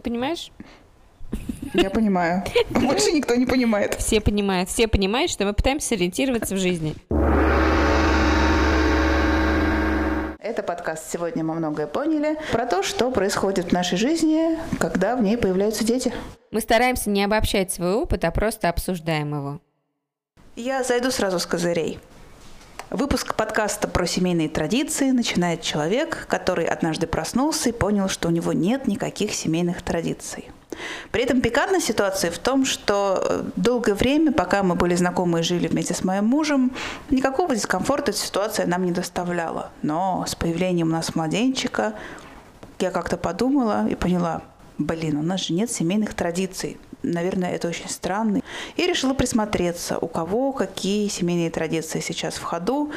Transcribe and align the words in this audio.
Ты 0.00 0.04
понимаешь? 0.04 0.50
Я 1.74 1.90
понимаю. 1.90 2.42
Больше 2.70 3.12
никто 3.12 3.34
не 3.34 3.44
понимает. 3.44 3.96
Все 3.96 4.22
понимают. 4.22 4.70
Все 4.70 4.88
понимают, 4.88 5.30
что 5.30 5.44
мы 5.44 5.52
пытаемся 5.52 5.88
сориентироваться 5.88 6.54
в 6.54 6.58
жизни. 6.58 6.94
Это 10.38 10.62
подкаст 10.62 11.12
«Сегодня 11.12 11.44
мы 11.44 11.54
многое 11.54 11.86
поняли» 11.86 12.38
про 12.50 12.64
то, 12.64 12.82
что 12.82 13.10
происходит 13.10 13.66
в 13.66 13.72
нашей 13.72 13.98
жизни, 13.98 14.58
когда 14.78 15.16
в 15.16 15.22
ней 15.22 15.36
появляются 15.36 15.84
дети. 15.84 16.14
Мы 16.50 16.62
стараемся 16.62 17.10
не 17.10 17.22
обобщать 17.22 17.70
свой 17.70 17.92
опыт, 17.92 18.24
а 18.24 18.30
просто 18.30 18.70
обсуждаем 18.70 19.34
его. 19.34 19.60
Я 20.56 20.82
зайду 20.82 21.10
сразу 21.10 21.38
с 21.38 21.44
козырей. 21.44 21.98
Выпуск 22.90 23.36
подкаста 23.36 23.86
про 23.86 24.04
семейные 24.04 24.48
традиции 24.48 25.12
начинает 25.12 25.62
человек, 25.62 26.26
который 26.28 26.64
однажды 26.64 27.06
проснулся 27.06 27.68
и 27.68 27.72
понял, 27.72 28.08
что 28.08 28.26
у 28.26 28.32
него 28.32 28.52
нет 28.52 28.88
никаких 28.88 29.32
семейных 29.32 29.80
традиций. 29.82 30.50
При 31.12 31.22
этом 31.22 31.40
пикантная 31.40 31.78
ситуация 31.80 32.32
в 32.32 32.38
том, 32.38 32.64
что 32.64 33.22
э, 33.22 33.44
долгое 33.54 33.94
время, 33.94 34.32
пока 34.32 34.64
мы 34.64 34.74
были 34.74 34.96
знакомы 34.96 35.38
и 35.38 35.42
жили 35.44 35.68
вместе 35.68 35.94
с 35.94 36.02
моим 36.02 36.24
мужем, 36.24 36.72
никакого 37.10 37.54
дискомфорта 37.54 38.10
эта 38.10 38.18
ситуация 38.18 38.66
нам 38.66 38.84
не 38.84 38.90
доставляла. 38.90 39.70
Но 39.82 40.24
с 40.26 40.34
появлением 40.34 40.88
у 40.88 40.92
нас 40.92 41.14
младенчика 41.14 41.94
я 42.80 42.90
как-то 42.90 43.16
подумала 43.16 43.86
и 43.88 43.94
поняла, 43.94 44.42
блин, 44.78 45.16
у 45.16 45.22
нас 45.22 45.42
же 45.42 45.52
нет 45.52 45.70
семейных 45.70 46.14
традиций. 46.14 46.76
Наверное, 47.02 47.52
это 47.52 47.68
очень 47.68 47.88
странно. 47.88 48.40
И 48.76 48.86
решила 48.86 49.14
присмотреться, 49.14 49.98
у 49.98 50.06
кого 50.06 50.52
какие 50.52 51.08
семейные 51.08 51.50
традиции 51.50 52.00
сейчас 52.00 52.34
в 52.34 52.42
ходу, 52.42 52.92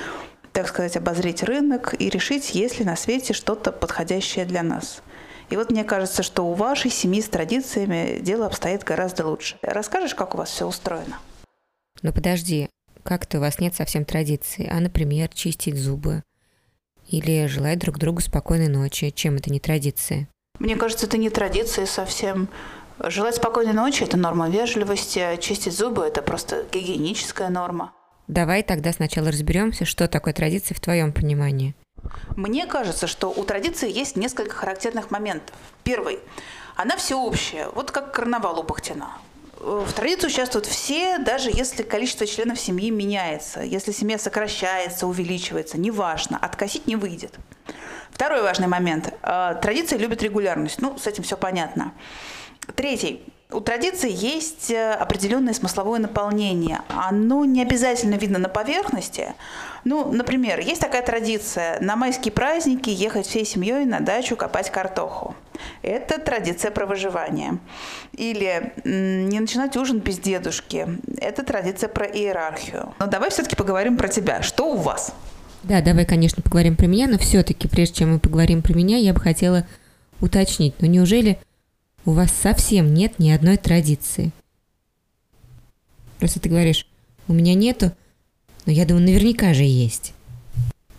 так 0.52 0.68
сказать, 0.68 0.98
обозреть 0.98 1.44
рынок 1.44 1.96
и 1.98 2.10
решить, 2.10 2.54
есть 2.54 2.80
ли 2.80 2.86
на 2.86 2.96
свете 2.96 3.34
что-то 3.34 3.72
подходящее 3.72 4.46
для 4.46 4.64
нас. 4.64 5.02
И 5.50 5.56
вот 5.56 5.72
мне 5.72 5.84
кажется, 5.84 6.24
что 6.24 6.46
у 6.46 6.54
вашей 6.54 6.92
семьи 6.92 7.22
с 7.22 7.28
традициями 7.28 8.20
дело 8.20 8.46
обстоит 8.46 8.84
гораздо 8.84 9.28
лучше. 9.28 9.58
Расскажешь, 9.62 10.16
как 10.16 10.36
у 10.36 10.38
вас 10.38 10.50
все 10.50 10.66
устроено? 10.66 11.20
Ну 12.02 12.12
подожди, 12.12 12.70
как-то 13.04 13.38
у 13.38 13.42
вас 13.42 13.60
нет 13.60 13.76
совсем 13.76 14.06
традиции, 14.06 14.68
а, 14.72 14.80
например, 14.80 15.30
чистить 15.30 15.78
зубы 15.78 16.24
или 17.08 17.48
желать 17.48 17.80
друг 17.80 18.00
другу 18.00 18.22
спокойной 18.22 18.70
ночи. 18.70 19.12
Чем 19.12 19.36
это 19.36 19.52
не 19.52 19.60
традиция? 19.60 20.28
Мне 20.60 20.76
кажется, 20.76 21.06
это 21.06 21.18
не 21.18 21.30
традиция 21.30 21.86
совсем. 21.86 22.48
Желать 23.00 23.36
спокойной 23.36 23.74
ночи– 23.74 24.04
это 24.06 24.18
норма 24.18 24.50
вежливости, 24.50 25.20
а 25.20 25.38
чистить 25.38 25.74
зубы– 25.74 26.06
это 26.08 26.22
просто 26.22 26.66
гигиеническая 26.72 27.50
норма. 27.50 27.94
Давай 28.28 28.64
тогда 28.64 28.94
сначала 28.94 29.32
разберемся, 29.32 29.86
что 29.86 30.08
такое 30.08 30.34
традиция 30.34 30.76
в 30.76 30.80
твоем 30.80 31.12
понимании. 31.12 31.76
Мне 32.36 32.66
кажется, 32.66 33.08
что 33.08 33.30
у 33.30 33.44
традиции 33.44 33.92
есть 33.92 34.16
несколько 34.16 34.56
характерных 34.56 35.12
моментов. 35.12 35.56
Первый. 35.84 36.20
Она 36.76 36.96
всеобщая, 36.98 37.70
вот 37.70 37.92
как 37.92 38.14
карнавал 38.14 38.60
у 38.60 38.64
Бахтина. 38.64 39.10
В 39.60 39.92
традиции 39.94 40.28
участвуют 40.28 40.66
все, 40.66 41.18
даже 41.20 41.50
если 41.50 41.84
количество 41.84 42.28
членов 42.28 42.60
семьи 42.60 42.90
меняется, 42.90 43.62
если 43.62 43.92
семья 43.92 44.18
сокращается, 44.18 45.08
увеличивается, 45.08 45.78
неважно, 45.78 46.38
откосить 46.38 46.86
не 46.86 46.98
выйдет. 46.98 47.34
Второй 48.12 48.42
важный 48.42 48.68
момент. 48.68 49.14
Э, 49.24 49.56
традиция 49.62 49.98
любит 49.98 50.22
регулярность. 50.22 50.82
Ну, 50.82 50.98
с 50.98 51.08
этим 51.08 51.24
все 51.24 51.38
понятно. 51.38 51.94
Третий. 52.76 53.22
У 53.54 53.60
традиции 53.60 54.12
есть 54.12 54.72
э, 54.72 54.94
определенное 54.94 55.54
смысловое 55.54 56.00
наполнение. 56.00 56.82
Оно 56.88 57.46
не 57.46 57.62
обязательно 57.62 58.16
видно 58.16 58.40
на 58.40 58.50
поверхности. 58.50 59.34
Ну, 59.84 60.12
например, 60.12 60.60
есть 60.60 60.82
такая 60.82 61.04
традиция 61.04 61.80
на 61.80 61.96
майские 61.96 62.32
праздники 62.32 62.90
ехать 62.90 63.28
всей 63.28 63.46
семьей 63.46 63.86
на 63.86 64.00
дачу 64.00 64.36
копать 64.36 64.72
картоху. 64.72 65.36
Это 65.84 66.20
традиция 66.20 66.72
про 66.72 66.88
выживание. 66.88 67.60
Или 68.14 68.74
не 68.86 69.40
начинать 69.40 69.78
ужин 69.78 70.00
без 70.00 70.18
дедушки. 70.18 70.88
Это 71.20 71.44
традиция 71.44 71.90
про 71.90 72.08
иерархию. 72.08 72.94
Но 72.98 73.06
давай 73.06 73.30
все-таки 73.30 73.56
поговорим 73.56 73.98
про 73.98 74.08
тебя. 74.08 74.42
Что 74.42 74.74
у 74.74 74.78
вас? 74.78 75.14
Да, 75.62 75.82
давай, 75.82 76.06
конечно, 76.06 76.42
поговорим 76.42 76.76
про 76.76 76.88
меня, 76.88 77.08
но 77.08 77.18
все-таки, 77.20 77.68
прежде 77.68 78.00
чем 78.00 78.14
мы 78.14 78.20
поговорим 78.20 78.64
про 78.64 78.74
меня, 78.74 78.98
я 78.98 79.14
бы 79.14 79.20
хотела 79.20 79.68
уточнить. 80.20 80.74
Ну 80.80 80.88
неужели 80.88 81.38
у 82.06 82.12
вас 82.12 82.32
совсем 82.32 82.94
нет 82.94 83.20
ни 83.20 83.30
одной 83.30 83.58
традиции. 83.58 84.32
Просто 86.20 86.40
ты 86.40 86.50
говоришь, 86.50 86.88
у 87.28 87.34
меня 87.34 87.54
нету, 87.54 87.92
но 88.66 88.72
я 88.72 88.86
думаю, 88.86 89.06
наверняка 89.06 89.54
же 89.54 89.64
есть. 89.64 90.14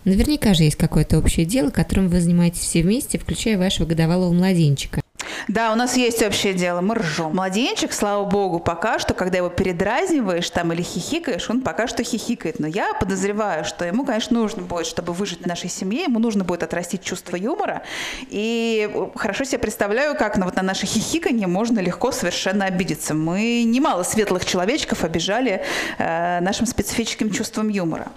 Наверняка 0.03 0.53
же 0.53 0.63
есть 0.63 0.75
какое-то 0.75 1.17
общее 1.17 1.45
дело, 1.45 1.71
которым 1.71 2.09
вы 2.09 2.21
занимаетесь 2.21 2.61
все 2.61 2.83
вместе, 2.83 3.17
включая 3.17 3.57
вашего 3.57 3.87
годовалого 3.87 4.31
младенчика. 4.31 5.01
Да, 5.47 5.71
у 5.71 5.75
нас 5.75 5.95
есть 5.95 6.23
общее 6.23 6.53
дело, 6.53 6.81
мы 6.81 6.95
ржем. 6.95 7.35
Младенчик, 7.35 7.93
слава 7.93 8.25
богу, 8.25 8.59
пока 8.59 8.97
что, 8.97 9.13
когда 9.13 9.37
его 9.37 9.49
передразниваешь 9.49 10.49
там 10.49 10.73
или 10.73 10.81
хихикаешь, 10.81 11.49
он 11.49 11.61
пока 11.61 11.87
что 11.87 12.03
хихикает. 12.03 12.59
Но 12.59 12.67
я 12.67 12.93
подозреваю, 12.93 13.63
что 13.63 13.85
ему, 13.85 14.05
конечно, 14.05 14.39
нужно 14.39 14.63
будет, 14.63 14.87
чтобы 14.87 15.13
выжить 15.13 15.41
в 15.41 15.45
нашей 15.45 15.69
семье, 15.69 16.03
ему 16.03 16.17
нужно 16.17 16.43
будет 16.43 16.63
отрастить 16.63 17.03
чувство 17.03 17.35
юмора. 17.35 17.83
И 18.29 18.89
хорошо 19.15 19.43
себе 19.43 19.59
представляю, 19.59 20.17
как 20.17 20.37
на, 20.37 20.45
вот 20.45 20.55
на 20.55 20.63
наше 20.63 20.87
хихиканье 20.87 21.45
можно 21.45 21.79
легко 21.79 22.11
совершенно 22.11 22.65
обидеться. 22.65 23.13
Мы 23.13 23.63
немало 23.65 24.01
светлых 24.01 24.45
человечков 24.45 25.03
обижали 25.03 25.63
э, 25.99 26.39
нашим 26.39 26.65
специфическим 26.65 27.29
чувством 27.29 27.69
юмора. 27.69 28.07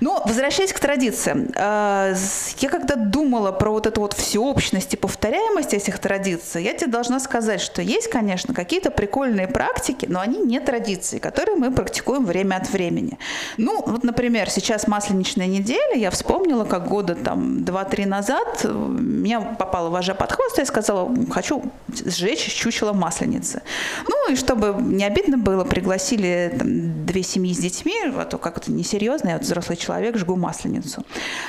Но 0.00 0.22
возвращаясь 0.24 0.72
к 0.72 0.78
традициям, 0.78 1.48
э, 1.56 2.14
я 2.58 2.68
когда 2.68 2.94
думала 2.94 3.50
про 3.50 3.70
вот 3.70 3.86
эту 3.88 4.00
вот 4.00 4.12
всеобщность 4.12 4.94
и 4.94 4.96
повторяемость 4.96 5.74
этих 5.74 5.98
традиций, 5.98 6.67
я 6.68 6.74
тебе 6.74 6.90
должна 6.90 7.18
сказать, 7.18 7.62
что 7.62 7.80
есть, 7.80 8.10
конечно, 8.10 8.52
какие-то 8.52 8.90
прикольные 8.90 9.48
практики, 9.48 10.06
но 10.08 10.20
они 10.20 10.38
не 10.38 10.60
традиции, 10.60 11.18
которые 11.18 11.56
мы 11.56 11.70
практикуем 11.72 12.26
время 12.26 12.56
от 12.56 12.68
времени. 12.70 13.18
Ну, 13.56 13.82
вот, 13.86 14.04
например, 14.04 14.50
сейчас 14.50 14.86
масленичная 14.86 15.46
неделя, 15.46 15.94
я 15.94 16.10
вспомнила, 16.10 16.64
как 16.64 16.86
года 16.88 17.14
там 17.14 17.58
2-3 17.58 18.06
назад 18.06 18.64
меня 18.64 19.40
попала 19.40 19.88
вожа 19.88 20.14
под 20.14 20.32
хвост, 20.32 20.58
и 20.58 20.60
я 20.60 20.66
сказала, 20.66 21.10
хочу 21.30 21.62
сжечь 22.04 22.54
чучело 22.54 22.92
масленицы. 22.92 23.62
Ну, 24.06 24.32
и 24.32 24.36
чтобы 24.36 24.76
не 24.82 25.04
обидно 25.04 25.38
было, 25.38 25.64
пригласили 25.64 26.54
там, 26.58 27.06
две 27.06 27.22
семьи 27.22 27.54
с 27.54 27.58
детьми, 27.58 27.94
а 28.14 28.26
то 28.26 28.36
как 28.36 28.58
это 28.58 28.70
несерьезно, 28.70 29.28
я 29.30 29.34
вот 29.34 29.44
взрослый 29.44 29.78
человек, 29.78 30.18
жгу 30.18 30.36
масленицу. 30.36 31.02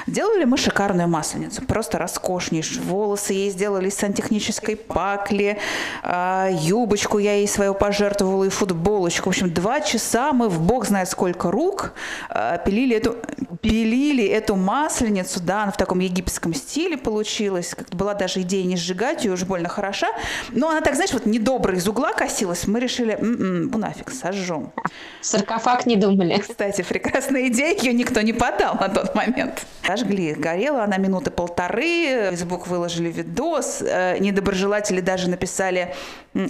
Делали 0.07 0.45
мы 0.45 0.55
шикарную 0.55 1.09
масленицу, 1.09 1.61
просто 1.63 1.97
роскошнейшую. 1.97 2.85
Волосы 2.85 3.33
ей 3.33 3.49
сделали 3.49 3.89
из 3.89 3.95
сантехнической 3.95 4.77
пары, 4.77 5.08
пакли, 5.09 5.57
а, 6.03 6.49
юбочку 6.51 7.17
я 7.17 7.35
ей 7.35 7.47
свою 7.47 7.73
пожертвовала 7.73 8.43
и 8.43 8.49
футболочку. 8.49 9.29
В 9.29 9.33
общем, 9.33 9.51
два 9.53 9.81
часа 9.81 10.33
мы 10.33 10.49
в 10.49 10.61
бог 10.61 10.85
знает 10.85 11.09
сколько 11.09 11.51
рук 11.51 11.93
а, 12.29 12.57
пилили 12.57 12.95
эту, 12.95 13.15
пилили 13.61 14.25
эту 14.25 14.55
масленицу, 14.55 15.39
да, 15.41 15.63
она 15.63 15.71
в 15.71 15.77
таком 15.77 15.99
египетском 15.99 16.53
стиле 16.53 16.97
получилась. 16.97 17.73
Как 17.75 17.89
была 17.89 18.13
даже 18.13 18.41
идея 18.41 18.65
не 18.65 18.77
сжигать 18.77 19.25
ее, 19.25 19.33
уж 19.33 19.43
больно 19.43 19.69
хороша. 19.69 20.07
Но 20.49 20.69
она 20.69 20.81
так, 20.81 20.95
знаешь, 20.95 21.13
вот 21.13 21.25
недобро 21.25 21.75
из 21.75 21.87
угла 21.87 22.13
косилась. 22.13 22.67
Мы 22.67 22.79
решили, 22.79 23.13
м-м, 23.13 23.69
ну 23.71 23.77
нафиг, 23.77 24.11
сожжем. 24.11 24.71
Саркофаг 25.21 25.85
не 25.85 25.95
думали. 25.95 26.37
Кстати, 26.37 26.83
прекрасная 26.83 27.47
идея, 27.47 27.75
ее 27.75 27.93
никто 27.93 28.21
не 28.21 28.33
подал 28.33 28.75
на 28.75 28.89
тот 28.89 29.15
момент. 29.15 29.65
Сожгли. 29.85 30.33
Горела 30.33 30.83
она 30.83 30.97
минуты 30.97 31.31
полторы, 31.31 32.27
в 32.27 32.31
Facebook 32.31 32.67
выложили 32.67 33.09
видос, 33.11 33.81
э, 33.81 34.17
недоброжелатели 34.19 34.98
или 34.99 35.05
даже 35.05 35.29
написали, 35.29 35.95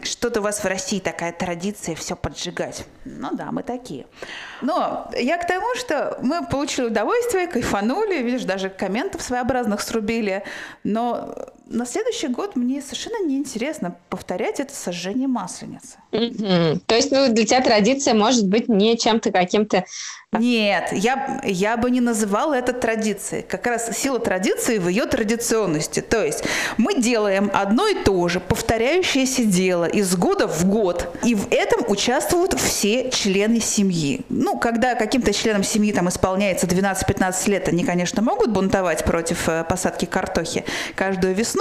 что-то 0.03 0.39
у 0.39 0.43
вас 0.43 0.63
в 0.63 0.65
России 0.65 0.99
такая 0.99 1.31
традиция 1.31 1.95
все 1.95 2.15
поджигать. 2.15 2.85
Ну 3.05 3.29
да, 3.31 3.51
мы 3.51 3.63
такие. 3.63 4.05
Но 4.61 5.09
я 5.17 5.37
к 5.37 5.47
тому, 5.47 5.75
что 5.75 6.17
мы 6.21 6.45
получили 6.45 6.87
удовольствие, 6.87 7.47
кайфанули, 7.47 8.21
видишь, 8.21 8.43
даже 8.43 8.69
комментов 8.69 9.21
своеобразных 9.21 9.81
срубили. 9.81 10.43
Но 10.83 11.35
на 11.69 11.85
следующий 11.85 12.27
год 12.27 12.55
мне 12.55 12.81
совершенно 12.81 13.25
неинтересно 13.25 13.95
повторять 14.09 14.59
это 14.59 14.73
сожжение 14.73 15.27
масленицы. 15.27 15.97
Mm-hmm. 16.11 16.81
То 16.85 16.95
есть, 16.95 17.11
ну, 17.11 17.31
для 17.31 17.45
тебя 17.45 17.61
традиция 17.61 18.13
может 18.13 18.47
быть 18.47 18.67
не 18.67 18.97
чем-то 18.97 19.31
каким-то 19.31 19.85
нет, 20.31 20.89
я, 20.91 21.41
я 21.43 21.75
бы 21.75 21.89
не 21.89 22.01
называла 22.01 22.53
это 22.53 22.71
традицией. 22.71 23.41
Как 23.41 23.65
раз 23.65 23.97
сила 23.97 24.19
традиции 24.19 24.77
в 24.77 24.87
ее 24.87 25.07
традиционности. 25.07 26.01
То 26.01 26.23
есть 26.23 26.43
мы 26.77 27.01
делаем 27.01 27.49
одно 27.51 27.87
и 27.87 27.95
то 27.95 28.27
же, 28.27 28.39
повторяющееся 28.39 29.43
дело 29.45 29.85
из 29.85 30.15
года 30.15 30.47
в 30.47 30.65
год. 30.65 31.17
И 31.23 31.33
в 31.33 31.51
этом 31.51 31.83
участвуют 31.89 32.53
все 32.53 33.09
члены 33.09 33.59
семьи. 33.59 34.21
Ну, 34.29 34.59
когда 34.59 34.93
каким-то 34.93 35.33
членам 35.33 35.63
семьи 35.63 35.91
там 35.91 36.09
исполняется 36.09 36.67
12-15 36.67 37.49
лет, 37.49 37.67
они, 37.67 37.83
конечно, 37.83 38.21
могут 38.21 38.51
бунтовать 38.51 39.05
против 39.05 39.49
э, 39.49 39.63
посадки 39.67 40.05
картохи 40.05 40.63
каждую 40.93 41.33
весну, 41.33 41.58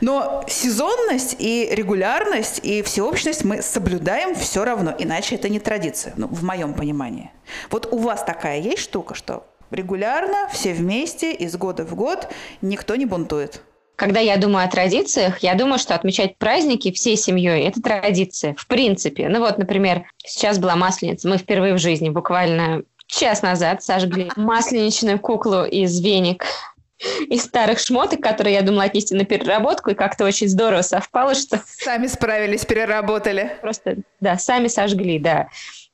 но 0.00 0.44
сезонность 0.48 1.36
и 1.38 1.68
регулярность 1.70 2.60
и 2.62 2.82
всеобщность 2.82 3.44
мы 3.44 3.62
соблюдаем 3.62 4.34
все 4.34 4.64
равно, 4.64 4.94
иначе 4.98 5.34
это 5.34 5.48
не 5.48 5.60
традиция, 5.60 6.14
ну, 6.16 6.28
в 6.28 6.42
моем 6.44 6.74
понимании. 6.74 7.30
Вот 7.70 7.88
у 7.92 7.98
вас 7.98 8.22
такая 8.24 8.60
есть 8.60 8.82
штука, 8.82 9.14
что 9.14 9.46
регулярно, 9.70 10.48
все 10.52 10.72
вместе, 10.72 11.32
из 11.32 11.56
года 11.56 11.84
в 11.84 11.94
год, 11.94 12.28
никто 12.62 12.96
не 12.96 13.06
бунтует? 13.06 13.62
когда 13.98 14.20
я 14.20 14.36
думаю 14.36 14.64
о 14.64 14.70
традициях, 14.70 15.40
я 15.40 15.56
думаю, 15.56 15.80
что 15.80 15.96
отмечать 15.96 16.38
праздники 16.38 16.92
всей 16.92 17.16
семьей– 17.16 17.64
это 17.66 17.82
традиция, 17.82 18.54
в 18.56 18.68
принципе. 18.68 19.28
Ну 19.28 19.40
вот, 19.40 19.58
например, 19.58 20.04
сейчас 20.24 20.60
была 20.60 20.76
Масленица. 20.76 21.28
Мы 21.28 21.36
впервые 21.36 21.74
в 21.74 21.78
жизни 21.78 22.08
буквально 22.08 22.84
час 23.08 23.42
назад 23.42 23.82
сожгли 23.82 24.30
масленичную 24.36 25.18
куклу 25.18 25.64
из 25.64 25.98
веник 26.00 26.44
из 27.28 27.44
старых 27.44 27.78
шмоток, 27.78 28.20
которые 28.20 28.54
я 28.54 28.62
думала 28.62 28.84
отнести 28.84 29.14
на 29.14 29.24
переработку, 29.24 29.90
и 29.90 29.94
как-то 29.94 30.24
очень 30.24 30.48
здорово 30.48 30.82
совпало, 30.82 31.34
что... 31.34 31.62
Сами 31.66 32.06
справились, 32.06 32.64
переработали. 32.64 33.52
Просто, 33.60 33.98
да, 34.20 34.38
сами 34.38 34.68
сожгли, 34.68 35.18
да. 35.18 35.48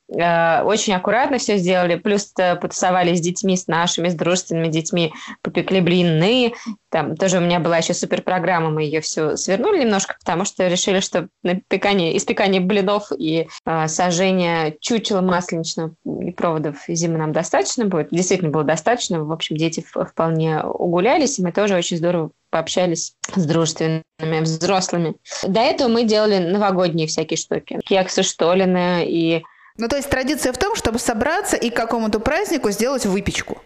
Э, 0.07 0.61
очень 0.63 0.93
аккуратно 0.93 1.37
все 1.37 1.57
сделали, 1.57 1.95
плюс 1.95 2.31
потусовались 2.35 3.19
с 3.19 3.21
детьми, 3.21 3.57
с 3.57 3.67
нашими, 3.67 4.09
с 4.09 4.13
дружественными 4.13 4.67
детьми, 4.67 5.13
попекли 5.41 5.81
блины. 5.81 6.53
Там 6.89 7.15
тоже 7.15 7.37
у 7.37 7.41
меня 7.41 7.59
была 7.59 7.77
еще 7.77 7.93
супер 7.93 8.21
программа, 8.21 8.69
мы 8.69 8.83
ее 8.83 9.01
все 9.01 9.35
свернули 9.35 9.81
немножко, 9.81 10.15
потому 10.19 10.45
что 10.45 10.67
решили, 10.67 10.99
что 10.99 11.27
напекание, 11.43 12.15
испекание 12.17 12.61
блинов 12.61 13.11
и 13.17 13.47
э, 13.65 13.87
сожжение 13.87 14.77
чучела 14.79 15.21
масленичного 15.21 15.95
и 16.05 16.31
проводов 16.31 16.77
зимы 16.87 17.17
нам 17.17 17.33
достаточно 17.33 17.85
будет. 17.85 18.09
Действительно 18.11 18.51
было 18.51 18.63
достаточно. 18.63 19.23
В 19.23 19.31
общем, 19.31 19.57
дети 19.57 19.83
вполне 19.93 20.61
угулялись, 20.61 21.39
и 21.39 21.43
мы 21.43 21.51
тоже 21.51 21.75
очень 21.75 21.97
здорово 21.97 22.31
пообщались 22.51 23.15
с 23.35 23.45
дружественными 23.45 24.03
взрослыми. 24.39 25.15
До 25.45 25.59
этого 25.59 25.89
мы 25.89 26.03
делали 26.03 26.37
новогодние 26.37 27.07
всякие 27.07 27.37
штуки. 27.37 27.79
Кексы 27.83 28.23
штолины 28.23 29.05
и 29.05 29.43
ну, 29.77 29.87
то 29.87 29.95
есть 29.95 30.09
традиция 30.09 30.53
в 30.53 30.57
том, 30.57 30.75
чтобы 30.75 30.99
собраться 30.99 31.57
и 31.57 31.69
к 31.69 31.75
какому-то 31.75 32.19
празднику 32.19 32.71
сделать 32.71 33.05
выпечку. 33.05 33.61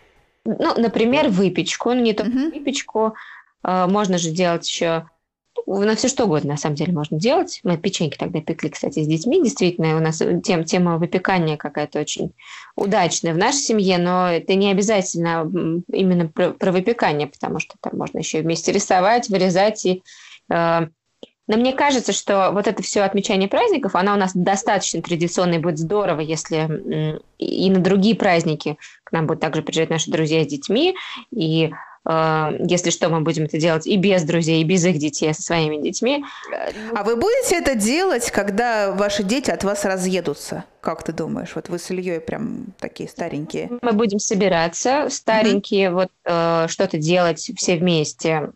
Ну, 0.45 0.73
например, 0.77 1.29
выпечку, 1.29 1.94
ну, 1.94 2.01
не 2.01 2.13
только 2.13 2.31
uh-huh. 2.31 2.53
выпечку, 2.53 3.15
э, 3.63 3.88
можно 3.88 4.17
же 4.17 4.31
делать 4.31 4.67
еще 4.67 5.06
на 5.65 5.95
все 5.95 6.07
что 6.07 6.25
угодно, 6.25 6.51
на 6.51 6.57
самом 6.57 6.75
деле, 6.75 6.94
можно 6.94 7.19
делать. 7.19 7.59
Мы 7.63 7.77
печеньки 7.77 8.17
тогда 8.17 8.41
пекли, 8.41 8.69
кстати, 8.69 9.03
с 9.03 9.07
детьми. 9.07 9.44
Действительно, 9.44 9.97
у 9.97 10.00
нас 10.00 10.21
тем, 10.44 10.63
тема 10.63 10.97
выпекания 10.97 11.57
какая-то 11.57 12.00
очень 12.00 12.33
удачная 12.75 13.33
в 13.33 13.38
нашей 13.38 13.59
семье, 13.59 13.97
но 13.97 14.29
это 14.29 14.56
не 14.56 14.71
обязательно 14.71 15.50
именно 15.91 16.27
про, 16.27 16.51
про 16.51 16.71
выпекание, 16.71 17.27
потому 17.27 17.59
что 17.59 17.75
там 17.81 17.97
можно 17.97 18.19
еще 18.19 18.41
вместе 18.41 18.71
рисовать, 18.71 19.29
вырезать 19.29 19.85
и 19.85 20.03
э, 20.51 20.88
но 21.50 21.57
мне 21.57 21.74
кажется, 21.74 22.13
что 22.13 22.51
вот 22.54 22.68
это 22.68 22.84
все 22.84 23.01
отмечание 23.01 23.50
праздников, 23.50 23.96
она 23.96 24.13
у 24.13 24.18
нас 24.18 24.34
достаточно 24.36 25.01
традиционная, 25.01 25.60
будет 25.60 25.80
здорово, 25.80 26.19
если 26.19 27.19
и 27.40 27.72
на 27.72 27.80
другие 27.80 28.16
праздники 28.16 28.78
к 29.04 29.12
нам 29.12 29.25
будут 29.25 29.42
также 29.42 29.63
приезжать 29.63 29.90
наши 29.90 30.12
друзья 30.12 30.44
с 30.44 30.48
детьми, 30.48 30.96
и 31.31 31.72
э, 32.06 32.51
если 32.69 32.92
что, 32.92 33.10
мы 33.10 33.22
будем 33.22 33.46
это 33.46 33.57
делать 33.57 33.88
и 33.88 33.98
без 33.98 34.22
друзей, 34.22 34.62
и 34.62 34.63
без 34.63 34.86
их 34.86 35.00
детей, 35.00 35.31
а 35.31 35.34
со 35.34 35.42
своими 35.42 35.81
детьми. 35.81 36.24
А 36.94 37.04
вы 37.04 37.16
будете 37.16 37.56
это 37.56 37.74
делать, 37.74 38.30
когда 38.30 38.92
ваши 38.92 39.24
дети 39.24 39.50
от 39.50 39.63
вас 39.63 39.86
разъедутся? 39.86 40.66
Как 40.81 41.02
ты 41.02 41.13
думаешь? 41.13 41.54
Вот 41.56 41.69
вы 41.69 41.80
с 41.80 41.90
Ильей 41.90 42.19
прям 42.19 42.75
такие 42.80 43.10
старенькие. 43.10 43.72
Мы 43.81 43.94
будем 43.94 44.19
собираться, 44.19 45.07
старенькие, 45.10 45.88
mm-hmm. 45.88 45.94
вот 45.94 46.12
э, 46.25 46.68
что-то 46.69 47.00
делать 47.00 47.52
все 47.56 47.78
вместе 47.78 48.52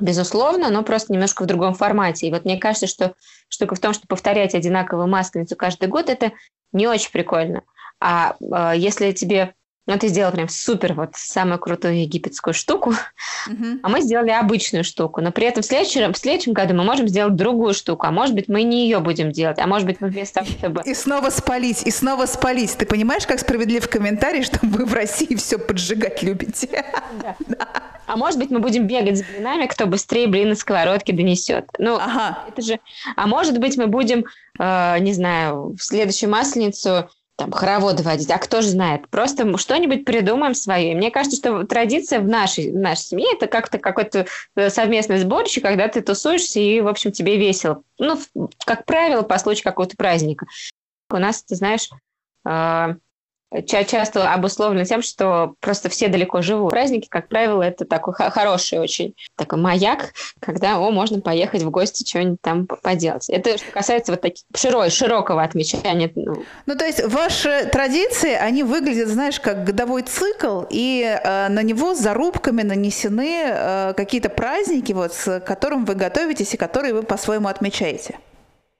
безусловно, 0.00 0.70
но 0.70 0.82
просто 0.82 1.12
немножко 1.12 1.42
в 1.42 1.46
другом 1.46 1.74
формате. 1.74 2.26
И 2.26 2.30
вот 2.30 2.44
мне 2.44 2.58
кажется, 2.58 2.86
что 2.86 3.14
штука 3.48 3.74
в 3.74 3.80
том, 3.80 3.92
что 3.92 4.06
повторять 4.06 4.54
одинаковую 4.54 5.08
масленицу 5.08 5.56
каждый 5.56 5.88
год, 5.88 6.08
это 6.08 6.32
не 6.72 6.86
очень 6.86 7.10
прикольно. 7.10 7.62
А 8.00 8.36
э, 8.40 8.74
если 8.76 9.12
тебе 9.12 9.54
ну, 9.88 9.98
ты 9.98 10.08
сделал 10.08 10.30
прям 10.32 10.50
супер, 10.50 10.92
вот 10.92 11.12
самую 11.14 11.58
крутую 11.58 12.02
египетскую 12.02 12.52
штуку, 12.52 12.92
uh-huh. 13.48 13.80
а 13.82 13.88
мы 13.88 14.02
сделали 14.02 14.30
обычную 14.30 14.84
штуку. 14.84 15.22
Но 15.22 15.32
при 15.32 15.46
этом 15.46 15.62
в 15.62 15.66
следующем, 15.66 16.12
в 16.12 16.18
следующем 16.18 16.52
году 16.52 16.74
мы 16.74 16.84
можем 16.84 17.08
сделать 17.08 17.36
другую 17.36 17.72
штуку, 17.72 18.06
а 18.06 18.10
может 18.10 18.34
быть, 18.34 18.48
мы 18.48 18.64
не 18.64 18.82
ее 18.82 18.98
будем 18.98 19.32
делать, 19.32 19.58
а 19.58 19.66
может 19.66 19.86
быть, 19.86 20.02
мы 20.02 20.08
вместо 20.08 20.40
того, 20.40 20.50
чтобы... 20.50 20.82
И 20.84 20.92
снова 20.92 21.30
спалить, 21.30 21.86
и 21.86 21.90
снова 21.90 22.26
спалить. 22.26 22.76
Ты 22.76 22.84
понимаешь, 22.84 23.26
как 23.26 23.40
справедлив 23.40 23.88
комментарий, 23.88 24.42
что 24.44 24.58
вы 24.62 24.84
в 24.84 24.92
России 24.92 25.34
все 25.36 25.56
поджигать 25.56 26.22
любите? 26.22 26.84
Да. 27.22 27.36
А 28.08 28.16
может 28.16 28.38
быть, 28.38 28.50
мы 28.50 28.58
будем 28.58 28.86
бегать 28.86 29.18
с 29.18 29.22
блинами, 29.22 29.66
кто 29.66 29.86
быстрее 29.86 30.28
блины 30.28 30.54
сковородки 30.54 31.12
донесет. 31.12 31.68
Ну, 31.78 31.96
ага. 31.96 32.46
это 32.48 32.62
же... 32.62 32.80
А 33.16 33.26
может 33.26 33.58
быть, 33.58 33.76
мы 33.76 33.86
будем, 33.86 34.24
э, 34.58 34.98
не 35.00 35.12
знаю, 35.12 35.76
в 35.78 35.82
следующую 35.82 36.30
масленицу 36.30 37.10
там, 37.36 37.52
хороводы 37.52 38.02
водить, 38.02 38.30
а 38.30 38.38
кто 38.38 38.62
же 38.62 38.70
знает. 38.70 39.06
Просто 39.10 39.58
что-нибудь 39.58 40.06
придумаем 40.06 40.54
свое. 40.54 40.92
И 40.92 40.94
мне 40.94 41.10
кажется, 41.10 41.36
что 41.36 41.64
традиция 41.64 42.20
в 42.20 42.26
нашей, 42.26 42.72
в 42.72 42.76
нашей 42.76 43.02
семье– 43.02 43.26
это 43.34 43.46
как-то 43.46 43.76
какой-то 43.76 44.24
э, 44.56 44.70
совместный 44.70 45.18
сборище, 45.18 45.60
когда 45.60 45.86
ты 45.88 46.00
тусуешься, 46.00 46.60
и, 46.60 46.80
в 46.80 46.88
общем, 46.88 47.12
тебе 47.12 47.36
весело. 47.36 47.82
Ну, 47.98 48.18
как 48.64 48.86
правило, 48.86 49.20
по 49.20 49.36
случаю 49.38 49.64
какого-то 49.64 49.98
праздника. 49.98 50.46
У 51.10 51.18
нас, 51.18 51.42
ты 51.42 51.56
знаешь, 51.56 51.90
э, 52.46 52.94
часто 53.66 54.32
обусловлено 54.32 54.84
тем, 54.84 55.02
что 55.02 55.54
просто 55.60 55.88
все 55.88 56.08
далеко 56.08 56.42
живут. 56.42 56.70
Праздники, 56.70 57.08
как 57.08 57.28
правило, 57.28 57.62
это 57.62 57.84
такой 57.84 58.14
хороший 58.14 58.78
очень 58.78 59.14
такой 59.36 59.58
маяк, 59.58 60.12
когда 60.40 60.78
о, 60.78 60.90
можно 60.90 61.20
поехать 61.20 61.62
в 61.62 61.70
гости, 61.70 62.06
что-нибудь 62.06 62.40
там 62.42 62.66
поделать. 62.66 63.28
Это 63.30 63.56
что 63.58 63.70
касается 63.72 64.12
вот 64.12 64.20
таких 64.20 64.44
широй, 64.54 64.90
широкого 64.90 65.42
отмечания. 65.42 66.10
Ну. 66.14 66.42
ну, 66.66 66.76
то 66.76 66.84
есть 66.84 67.04
ваши 67.04 67.66
традиции, 67.66 68.32
они 68.32 68.62
выглядят, 68.62 69.08
знаешь, 69.08 69.40
как 69.40 69.64
годовой 69.64 70.02
цикл, 70.02 70.62
и 70.68 71.02
э, 71.02 71.48
на 71.48 71.62
него 71.62 71.94
зарубками 71.94 72.62
нанесены 72.62 73.44
э, 73.46 73.94
какие-то 73.96 74.28
праздники, 74.28 74.92
вот, 74.92 75.14
с 75.14 75.40
которым 75.40 75.84
вы 75.84 75.94
готовитесь 75.94 76.54
и 76.54 76.56
которые 76.56 76.94
вы 76.94 77.02
по-своему 77.02 77.48
отмечаете. 77.48 78.18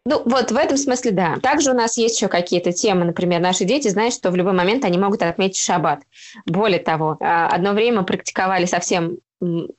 Ну, 0.08 0.22
вот 0.24 0.50
в 0.50 0.56
этом 0.56 0.78
смысле, 0.78 1.10
да. 1.10 1.36
Также 1.42 1.70
у 1.70 1.74
нас 1.74 1.98
есть 1.98 2.16
еще 2.16 2.28
какие-то 2.28 2.72
темы. 2.72 3.04
Например, 3.04 3.42
наши 3.42 3.64
дети 3.64 3.88
знают, 3.88 4.14
что 4.14 4.30
в 4.30 4.36
любой 4.36 4.54
момент 4.54 4.86
они 4.86 4.96
могут 4.96 5.22
отметить 5.22 5.58
шаббат. 5.58 6.00
Более 6.46 6.78
того, 6.78 7.18
а, 7.20 7.48
одно 7.48 7.72
время 7.74 8.02
практиковали 8.04 8.64
совсем 8.64 9.18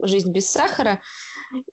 жизнь 0.01 0.31
без 0.31 0.49
сахара, 0.49 1.01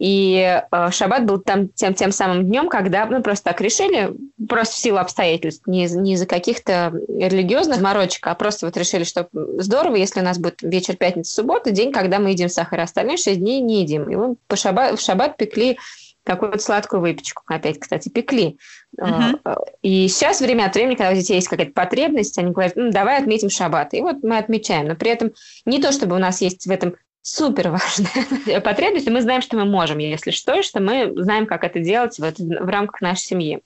и 0.01 0.61
э, 0.73 0.91
шаббат 0.91 1.25
был 1.25 1.39
там 1.39 1.69
тем, 1.69 1.95
тем 1.95 2.11
самым 2.11 2.45
днем, 2.45 2.69
когда 2.69 3.07
мы 3.07 3.19
ну, 3.19 3.23
просто 3.23 3.45
так 3.45 3.61
решили, 3.61 4.13
просто 4.49 4.75
в 4.75 4.79
силу 4.79 4.99
обстоятельств, 4.99 5.69
не, 5.69 5.87
не 5.87 6.15
из-за 6.15 6.27
каких-то 6.27 6.93
религиозных 7.09 7.81
морочек, 7.81 8.27
а 8.27 8.35
просто 8.35 8.67
вот 8.67 8.77
решили, 8.77 9.05
что 9.05 9.29
здорово, 9.33 9.95
если 9.95 10.19
у 10.19 10.25
нас 10.25 10.37
будет 10.39 10.63
вечер 10.63 10.97
пятницы, 10.97 11.33
суббота, 11.33 11.71
день, 11.71 11.93
когда 11.93 12.19
мы 12.19 12.31
едим 12.31 12.49
сахар, 12.49 12.81
а 12.81 12.83
остальные 12.83 13.19
шесть 13.19 13.39
дней 13.39 13.61
не 13.61 13.83
едим. 13.83 14.11
И 14.11 14.17
мы 14.17 14.35
по 14.49 14.57
шаббат, 14.57 14.99
в 14.99 15.01
шаббат 15.01 15.37
пекли 15.37 15.79
какую-то 16.27 16.59
сладкую 16.59 17.01
выпечку. 17.01 17.43
Опять, 17.47 17.79
кстати, 17.79 18.09
пекли. 18.09 18.59
Uh-huh. 18.99 19.39
И 19.83 20.09
сейчас 20.09 20.41
время 20.41 20.67
от 20.67 20.75
времени, 20.75 20.97
когда 20.97 21.13
у 21.13 21.15
детей 21.15 21.35
есть 21.35 21.49
какая-то 21.49 21.73
потребность, 21.73 22.37
они 22.37 22.51
говорят, 22.51 22.75
ну, 22.77 22.91
давай 22.91 23.19
отметим 23.19 23.49
шаббат. 23.49 23.95
И 23.95 24.01
вот 24.01 24.23
мы 24.23 24.39
отмечаем. 24.39 24.89
Но 24.89 24.97
при 24.97 25.11
этом 25.11 25.33
не 25.65 25.81
то, 25.81 25.93
чтобы 25.93 26.17
у 26.17 26.19
нас 26.19 26.41
есть 26.41 26.67
в 26.67 26.71
этом 26.71 26.97
супер 27.23 27.71
важная 27.71 28.61
потребность, 28.61 29.09
мы 29.09 29.21
знаем, 29.21 29.43
что 29.43 29.57
мы 29.57 29.65
можем, 29.65 29.99
если 29.99 30.31
что, 30.31 30.55
и 30.55 30.63
что 30.63 30.81
мы 30.81 31.13
знаем, 31.17 31.47
как 31.47 31.65
это 31.65 31.81
делать 31.81 32.19
вот 32.19 32.39
в 32.39 32.69
рамках 32.69 33.01
нашей 33.01 33.23
семьи. 33.23 33.63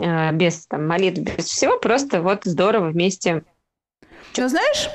Э, 0.00 0.32
без 0.32 0.66
там, 0.66 0.86
молитв, 0.86 1.20
без 1.20 1.46
всего, 1.46 1.78
просто 1.78 2.22
вот 2.22 2.44
здорово 2.44 2.88
вместе. 2.88 3.44
Ну, 4.36 4.48
знаешь, 4.48 4.88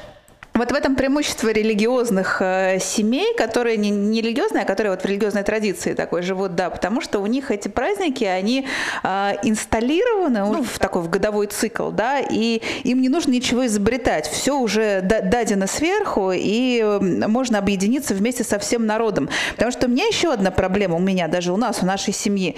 вот 0.54 0.72
в 0.72 0.76
этом 0.76 0.96
преимущество 0.96 1.50
религиозных 1.50 2.38
э, 2.40 2.78
семей, 2.80 3.36
которые 3.36 3.78
не, 3.78 3.90
не 3.90 4.22
религиозные, 4.22 4.64
а 4.64 4.66
которые 4.66 4.92
вот 4.92 5.02
в 5.02 5.06
религиозной 5.06 5.44
традиции 5.44 5.94
такой 5.94 6.22
живут, 6.22 6.56
да, 6.56 6.70
потому 6.70 7.02
что 7.02 7.20
у 7.20 7.26
них 7.26 7.50
эти 7.50 7.68
праздники, 7.68 8.24
они 8.24 8.68
э, 9.04 9.34
инсталлированы 9.44 10.40
ну, 10.42 10.64
в 10.64 10.78
такой 10.78 11.02
в 11.02 11.10
годовой 11.10 11.48
цикл, 11.48 11.90
да, 11.90 12.20
и 12.20 12.62
им 12.84 13.02
не 13.02 13.10
нужно 13.10 13.32
ничего 13.32 13.66
изобретать, 13.66 14.28
все 14.28 14.58
уже 14.58 15.02
дадено 15.02 15.66
сверху, 15.66 16.32
и 16.34 16.84
можно 17.02 17.58
объединиться 17.58 18.14
вместе 18.14 18.44
со 18.44 18.60
всем 18.60 18.86
народом. 18.86 19.30
Потому 19.54 19.72
что 19.72 19.88
у 19.88 19.90
меня 19.90 20.06
еще 20.06 20.32
одна 20.32 20.52
проблема, 20.52 20.96
у 20.96 21.00
меня 21.00 21.28
даже 21.28 21.52
у 21.52 21.58
нас, 21.58 21.82
у 21.82 21.86
нашей 21.86 22.14
семьи. 22.14 22.56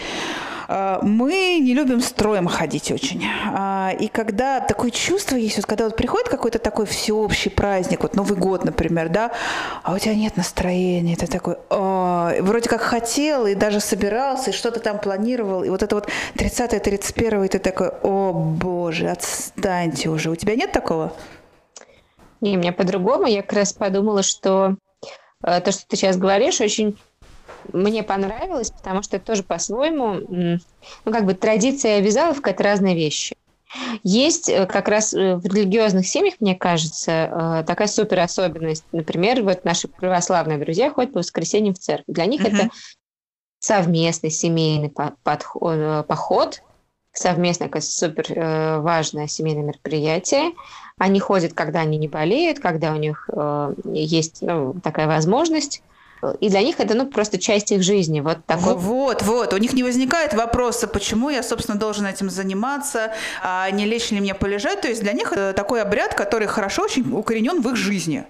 А, 0.67 1.00
мы 1.01 1.60
не 1.60 1.74
любим 1.74 2.01
строем 2.01 2.48
ходить 2.48 2.91
очень. 2.91 3.24
А, 3.53 3.91
и 4.00 4.07
когда 4.07 4.60
такое 4.60 4.91
чувство 4.91 5.36
есть, 5.36 5.57
вот 5.57 5.65
когда 5.65 5.86
вот 5.86 5.95
приходит 5.95 6.29
какой-то 6.29 6.60
такой 6.60 6.86
всеобщий 6.86 7.51
праздник, 7.51 8.03
вот 8.03 8.15
Новый 8.15 8.38
год, 8.38 8.65
например, 8.65 9.10
да, 9.10 9.31
а 9.84 9.93
у 9.93 10.00
тебя 10.00 10.15
нет 10.15 10.38
настроения, 10.38 11.15
ты 11.15 11.27
такой, 11.27 11.55
о, 11.69 12.31
вроде 12.41 12.69
как 12.69 12.81
хотел 12.81 13.45
и 13.45 13.55
даже 13.55 13.79
собирался, 13.79 14.51
и 14.51 14.53
что-то 14.53 14.79
там 14.79 15.00
планировал, 15.00 15.63
и 15.63 15.69
вот 15.69 15.84
это 15.84 15.95
вот 15.95 16.07
30 16.36 16.81
31 16.81 17.43
и 17.43 17.48
ты 17.48 17.60
такой, 17.60 17.89
о 18.03 18.31
боже, 18.34 19.10
отстаньте 19.10 20.10
уже. 20.10 20.29
У 20.29 20.36
тебя 20.36 20.55
нет 20.55 20.72
такого? 20.72 21.13
Не, 22.41 22.57
у 22.57 22.60
меня 22.60 22.74
по-другому. 22.74 23.27
Я 23.27 23.41
как 23.41 23.53
раз 23.53 23.74
подумала, 23.74 24.24
что 24.24 24.75
э, 25.43 25.62
то, 25.62 25.72
что 25.72 25.88
ты 25.88 25.95
сейчас 25.95 26.17
говоришь, 26.17 26.62
очень 26.62 26.98
мне 27.74 28.03
понравилось, 28.03 28.72
потому 28.72 29.01
что 29.01 29.17
это 29.17 29.25
тоже 29.25 29.43
по-своему, 29.43 30.60
ну, 31.05 31.12
как 31.12 31.25
бы 31.25 31.34
традиция 31.34 31.98
и 31.98 32.00
обязаловка– 32.00 32.50
это 32.51 32.63
разные 32.63 32.95
вещи. 32.95 33.36
Есть 34.03 34.48
э, 34.48 34.65
как 34.67 34.88
раз 34.88 35.13
э, 35.13 35.36
в 35.36 35.45
религиозных 35.45 36.07
семьях, 36.07 36.36
мне 36.39 36.55
кажется, 36.55 37.63
такая 37.67 37.88
супер 37.88 38.19
особенность. 38.19 38.86
Например, 38.91 39.43
вот 39.43 39.65
наши 39.65 39.88
православные 39.88 40.57
друзья 40.57 40.91
ходят 40.91 41.13
по 41.13 41.19
воскресеньям 41.19 41.74
в 41.74 41.79
церковь. 41.79 42.05
Для 42.07 42.25
них 42.25 42.41
uh-huh. 42.41 42.53
это 42.53 42.69
совместный 43.60 44.29
семейный 44.29 44.93
поход, 45.24 46.62
совместное 47.12 47.69
супер 47.81 48.79
важное 48.81 49.27
семейное 49.27 49.63
мероприятие. 49.63 50.53
Они 50.98 51.19
ходят, 51.19 51.53
когда 51.53 51.81
они 51.81 51.98
не 51.98 52.07
болеют, 52.07 52.60
когда 52.60 52.93
у 52.93 52.98
них 52.98 53.29
есть 53.86 54.41
ну, 54.41 54.75
такая 54.81 55.07
возможность 55.07 55.81
и 56.39 56.50
для 56.50 56.62
них 56.62 56.79
это, 56.79 56.95
ну, 56.95 57.07
просто 57.07 57.38
часть 57.38 57.72
их 57.72 57.84
жизни. 57.84 58.19
Вот 58.19 58.45
такой. 58.45 58.75
Вот, 58.75 59.22
вот. 59.22 59.53
У 59.53 59.57
них 59.57 59.74
не 59.74 59.84
возникает 59.84 60.34
вопроса, 60.34 60.88
почему 60.88 61.29
я, 61.29 61.43
собственно, 61.43 61.77
должен 61.77 62.05
этим 62.05 62.29
заниматься, 62.29 63.13
а 63.43 63.69
не 63.72 63.86
лечь 63.86 64.12
ли 64.12 64.19
мне 64.19 64.34
полежать. 64.34 64.81
То 64.81 64.88
есть 64.88 65.01
для 65.01 65.13
них 65.13 65.31
это 65.34 65.53
такой 65.53 65.81
обряд, 65.81 66.13
который 66.13 66.48
хорошо 66.48 66.84
очень 66.84 67.12
укоренен 67.12 67.62
в 67.62 67.69
их 67.69 67.75
жизни. 67.75 68.25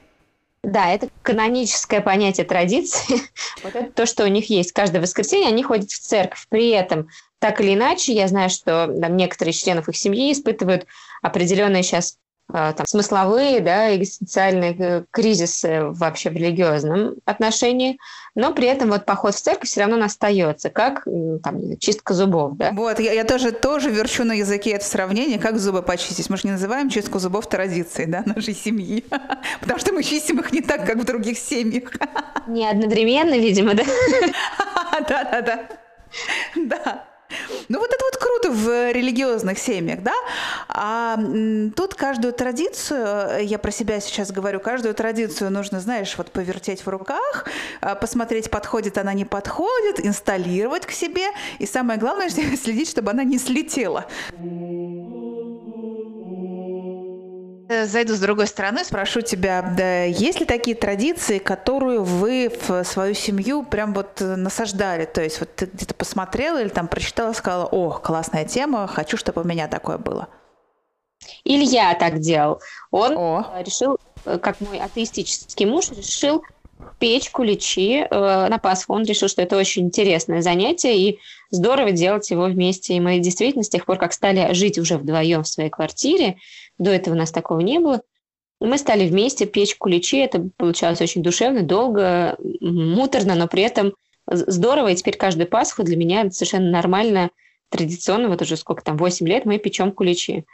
Да, 0.63 0.91
это 0.91 1.09
каноническое 1.21 2.01
понятие 2.01 2.45
традиции. 2.45 3.21
вот 3.63 3.75
это 3.75 3.91
то, 3.91 4.05
что 4.05 4.23
у 4.23 4.27
них 4.27 4.49
есть. 4.49 4.71
Каждое 4.71 4.99
воскресенье 4.99 5.47
они 5.47 5.63
ходят 5.63 5.91
в 5.91 5.99
церковь. 5.99 6.47
При 6.49 6.69
этом, 6.69 7.09
так 7.39 7.61
или 7.61 7.75
иначе, 7.75 8.13
я 8.13 8.27
знаю, 8.27 8.49
что 8.49 8.87
там, 8.87 9.15
некоторые 9.15 9.53
членов 9.53 9.87
их 9.89 9.95
семьи 9.95 10.31
испытывают 10.31 10.87
определенные 11.21 11.83
сейчас 11.83 12.17
там, 12.51 12.85
смысловые, 12.85 13.59
да, 13.59 13.95
экзистенциальные 13.95 14.75
э, 14.77 15.03
кризисы 15.11 15.85
вообще 15.85 16.29
в 16.29 16.33
религиозном 16.33 17.15
отношении, 17.25 17.97
но 18.35 18.53
при 18.53 18.67
этом 18.67 18.89
вот 18.89 19.05
поход 19.05 19.33
в 19.33 19.41
церковь 19.41 19.67
все 19.67 19.81
равно 19.81 20.03
остается, 20.05 20.69
как 20.69 21.07
там, 21.43 21.77
чистка 21.79 22.13
зубов, 22.13 22.55
да. 22.55 22.71
Вот, 22.73 22.99
я, 22.99 23.13
я 23.13 23.23
тоже, 23.23 23.51
тоже 23.51 23.89
верчу 23.89 24.23
на 24.23 24.33
языке 24.33 24.71
это 24.71 24.85
сравнение, 24.85 25.39
как 25.39 25.57
зубы 25.57 25.81
почистить. 25.81 26.29
Мы 26.29 26.37
же 26.37 26.43
не 26.45 26.51
называем 26.51 26.89
чистку 26.89 27.19
зубов 27.19 27.47
традицией, 27.49 28.09
да, 28.09 28.23
нашей 28.25 28.53
семьи, 28.53 29.03
потому 29.61 29.79
что 29.79 29.93
мы 29.93 30.03
чистим 30.03 30.39
их 30.39 30.51
не 30.51 30.61
так, 30.61 30.85
как 30.85 30.97
в 30.97 31.03
других 31.03 31.39
семьях. 31.39 31.91
Не 32.47 32.69
одновременно, 32.69 33.35
видимо, 33.35 33.73
да? 33.73 33.83
Да-да-да. 35.07 35.67
Да. 36.55 37.05
Ну 37.69 37.79
вот 37.79 37.89
это 37.91 38.03
вот 38.03 38.17
круто 38.17 38.51
в 38.51 38.91
религиозных 38.91 39.57
семьях, 39.57 40.01
да? 40.01 40.13
А 40.67 41.17
тут 41.75 41.95
каждую 41.95 42.33
традицию, 42.33 43.45
я 43.45 43.57
про 43.57 43.71
себя 43.71 43.99
сейчас 43.99 44.31
говорю, 44.31 44.59
каждую 44.59 44.93
традицию 44.93 45.51
нужно, 45.51 45.79
знаешь, 45.79 46.15
вот 46.17 46.31
повертеть 46.31 46.85
в 46.85 46.89
руках, 46.89 47.45
а, 47.81 47.95
посмотреть, 47.95 48.49
подходит 48.49 48.97
она, 48.97 49.13
не 49.13 49.25
подходит, 49.25 50.05
инсталлировать 50.05 50.85
к 50.85 50.91
себе, 50.91 51.27
и 51.59 51.65
самое 51.65 51.99
главное, 51.99 52.29
следить, 52.29 52.89
чтобы 52.89 53.11
она 53.11 53.23
не 53.23 53.37
слетела. 53.37 54.05
Зайду 57.91 58.15
с 58.15 58.19
другой 58.19 58.47
стороны, 58.47 58.83
спрошу 58.83 59.21
тебя, 59.21 59.61
да, 59.61 60.03
есть 60.03 60.39
ли 60.39 60.45
такие 60.45 60.75
традиции, 60.75 61.37
которые 61.37 61.99
вы 61.99 62.51
в 62.67 62.83
свою 62.83 63.13
семью 63.13 63.63
прям 63.63 63.93
вот 63.93 64.19
насаждали? 64.21 65.05
То 65.05 65.21
есть 65.21 65.39
вот 65.39 65.55
ты 65.55 65.65
где-то 65.65 65.93
посмотрела 65.93 66.61
или 66.61 66.69
там 66.69 66.87
прочитала, 66.87 67.33
сказала, 67.33 67.65
о, 67.65 67.91
классная 67.91 68.45
тема, 68.45 68.87
хочу, 68.87 69.17
чтобы 69.17 69.41
у 69.41 69.45
меня 69.45 69.67
такое 69.67 69.97
было. 69.97 70.27
Илья 71.43 71.93
так 71.95 72.19
делал. 72.19 72.59
Он 72.91 73.17
о. 73.17 73.45
решил, 73.59 73.97
э, 74.25 74.37
как 74.37 74.61
мой 74.61 74.79
атеистический 74.79 75.65
муж, 75.65 75.89
решил 75.89 76.43
печь 76.99 77.29
куличи 77.29 78.05
э, 78.09 78.47
на 78.49 78.57
Пасху. 78.57 78.93
Он 78.93 79.03
решил, 79.03 79.27
что 79.27 79.41
это 79.41 79.57
очень 79.57 79.85
интересное 79.85 80.41
занятие, 80.41 80.97
и 80.97 81.19
здорово 81.51 81.91
делать 81.91 82.29
его 82.29 82.45
вместе. 82.45 82.95
И 82.95 82.99
мы 82.99 83.19
действительно 83.19 83.63
с 83.63 83.69
тех 83.69 83.85
пор, 83.85 83.97
как 83.97 84.13
стали 84.13 84.53
жить 84.53 84.77
уже 84.77 84.97
вдвоем 84.97 85.43
в 85.43 85.47
своей 85.47 85.69
квартире, 85.69 86.37
до 86.77 86.91
этого 86.91 87.15
у 87.15 87.17
нас 87.17 87.31
такого 87.31 87.59
не 87.59 87.79
было. 87.79 88.01
Мы 88.59 88.77
стали 88.77 89.07
вместе 89.07 89.45
печь 89.45 89.75
куличи. 89.75 90.17
Это 90.17 90.49
получалось 90.57 91.01
очень 91.01 91.23
душевно, 91.23 91.61
долго, 91.61 92.37
муторно, 92.61 93.35
но 93.35 93.47
при 93.47 93.63
этом 93.63 93.93
здорово. 94.27 94.89
И 94.89 94.95
теперь 94.95 95.17
каждую 95.17 95.47
Пасху 95.47 95.83
для 95.83 95.97
меня 95.97 96.29
совершенно 96.31 96.69
нормально, 96.69 97.31
традиционно, 97.69 98.29
вот 98.29 98.41
уже 98.41 98.57
сколько 98.57 98.83
там, 98.83 98.97
8 98.97 99.27
лет 99.27 99.45
мы 99.45 99.57
печем 99.57 99.91
куличи. 99.91 100.45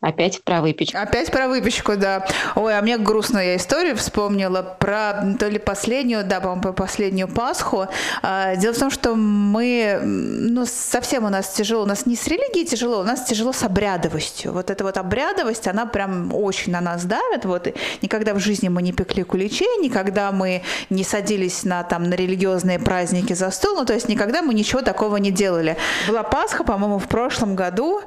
Опять 0.00 0.44
про 0.44 0.60
выпечку. 0.60 0.98
Опять 0.98 1.30
про 1.30 1.48
выпечку, 1.48 1.96
да. 1.96 2.26
Ой, 2.56 2.76
а 2.76 2.82
мне 2.82 2.98
грустная 2.98 3.56
история 3.56 3.94
вспомнила 3.94 4.76
про 4.78 5.34
то 5.38 5.48
ли 5.48 5.58
последнюю, 5.58 6.26
да, 6.26 6.40
по-моему, 6.40 6.74
последнюю 6.74 7.26
Пасху. 7.26 7.86
А, 8.22 8.54
дело 8.56 8.74
в 8.74 8.78
том, 8.78 8.90
что 8.90 9.14
мы, 9.14 9.98
ну, 10.02 10.66
совсем 10.66 11.24
у 11.24 11.30
нас 11.30 11.48
тяжело, 11.48 11.84
у 11.84 11.86
нас 11.86 12.04
не 12.04 12.16
с 12.16 12.26
религией 12.26 12.66
тяжело, 12.66 13.00
у 13.00 13.02
нас 13.02 13.24
тяжело 13.24 13.52
с 13.54 13.62
обрядовостью. 13.62 14.52
Вот 14.52 14.68
эта 14.68 14.84
вот 14.84 14.98
обрядовость, 14.98 15.68
она 15.68 15.86
прям 15.86 16.34
очень 16.34 16.72
на 16.72 16.82
нас 16.82 17.04
давит. 17.06 17.46
Вот 17.46 17.68
никогда 18.02 18.34
в 18.34 18.40
жизни 18.40 18.68
мы 18.68 18.82
не 18.82 18.92
пекли 18.92 19.22
куличей, 19.22 19.78
никогда 19.80 20.32
мы 20.32 20.62
не 20.90 21.02
садились 21.04 21.64
на, 21.64 21.82
там, 21.82 22.10
на 22.10 22.14
религиозные 22.14 22.78
праздники 22.78 23.32
за 23.32 23.50
стол, 23.50 23.76
ну, 23.76 23.84
то 23.86 23.94
есть 23.94 24.08
никогда 24.08 24.42
мы 24.42 24.52
ничего 24.52 24.82
такого 24.82 25.16
не 25.16 25.30
делали. 25.30 25.78
Была 26.06 26.24
Пасха, 26.24 26.62
по-моему, 26.62 26.98
в 26.98 27.08
прошлом 27.08 27.56
году, 27.56 28.02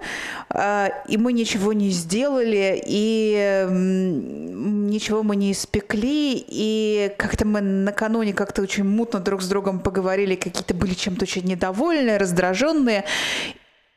а, 0.50 0.91
и 1.08 1.17
мы 1.17 1.34
ничего 1.34 1.74
сделали, 1.91 2.81
и 2.86 3.65
ничего 3.69 5.24
мы 5.24 5.36
не 5.36 5.51
испекли, 5.51 6.43
и 6.48 7.12
как-то 7.17 7.46
мы 7.46 7.62
накануне 7.62 8.34
как-то 8.34 8.62
очень 8.62 8.84
мутно 8.84 9.19
друг 9.19 9.41
с 9.41 9.48
другом 9.48 9.79
поговорили, 9.79 10.36
какие-то 10.36 10.74
были 10.74 10.93
чем-то 10.93 11.24
очень 11.24 11.46
недовольные, 11.46 12.17
раздраженные. 12.17 13.05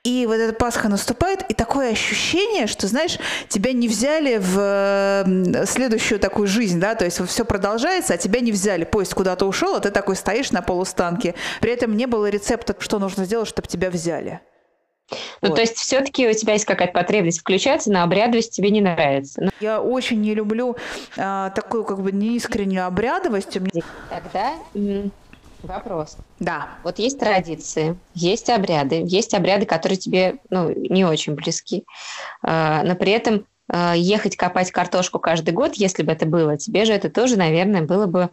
И 0.03 0.25
вот 0.27 0.37
эта 0.37 0.55
Пасха 0.55 0.89
наступает, 0.89 1.45
и 1.51 1.55
такое 1.55 1.91
ощущение, 1.93 2.67
что, 2.67 2.87
знаешь, 2.87 3.19
тебя 3.49 3.75
не 3.75 3.87
взяли 3.87 4.39
в 4.41 5.67
следующую 5.67 6.19
такую 6.19 6.47
жизнь, 6.47 6.81
да, 6.81 6.95
то 6.95 7.05
есть 7.05 7.21
все 7.27 7.45
продолжается, 7.45 8.15
а 8.15 8.17
тебя 8.17 8.41
не 8.41 8.51
взяли. 8.51 8.85
Поезд 8.85 9.13
куда-то 9.13 9.45
ушел, 9.45 9.75
а 9.75 9.81
ты 9.81 9.91
такой 9.91 10.17
стоишь 10.17 10.53
на 10.53 10.63
полустанке. 10.63 11.35
При 11.61 11.73
этом 11.73 11.99
не 11.99 12.07
было 12.07 12.31
рецепта, 12.31 12.75
что 12.79 12.99
нужно 12.99 13.27
сделать, 13.27 13.47
чтобы 13.49 13.69
тебя 13.69 13.91
взяли. 13.91 14.41
Ну, 15.43 15.49
вот. 15.49 15.55
то 15.57 15.61
есть 15.61 15.77
все-таки 15.77 16.29
у 16.29 16.33
тебя 16.33 16.55
есть 16.55 16.65
какая-то 16.65 16.93
потребность 16.93 17.41
включаться, 17.41 17.91
но 17.93 18.03
обрядовость 18.03 18.55
тебе 18.55 18.71
не 18.71 18.81
нравится. 18.81 19.43
Ну, 19.43 19.51
Я 19.61 19.81
очень 19.81 20.21
не 20.21 20.35
люблю 20.35 20.77
а, 21.17 21.51
такую 21.51 21.85
как 21.85 22.01
бы 22.01 22.13
неискреннюю 22.13 22.87
обрядовость. 22.87 23.59
Тогда 24.09 24.55
вопрос. 25.63 26.17
Да. 26.39 26.69
Вот 26.85 26.99
есть 26.99 27.19
традиции, 27.19 27.97
есть 28.15 28.49
обряды, 28.49 29.03
есть 29.05 29.35
обряды, 29.35 29.67
которые 29.67 29.99
тебе 29.99 30.37
ну, 30.49 30.71
не 30.71 31.05
очень 31.05 31.35
близки, 31.35 31.85
а, 32.43 32.83
но 32.83 32.95
при 32.95 33.13
этом 33.13 33.47
а, 33.69 33.95
ехать 33.95 34.37
копать 34.37 34.71
картошку 34.71 35.19
каждый 35.19 35.53
год, 35.53 35.75
если 35.75 36.03
бы 36.03 36.13
это 36.13 36.27
было, 36.27 36.57
тебе 36.57 36.85
же 36.85 36.93
это 36.93 37.11
тоже, 37.11 37.37
наверное, 37.37 37.83
было 37.83 38.07
бы 38.07 38.31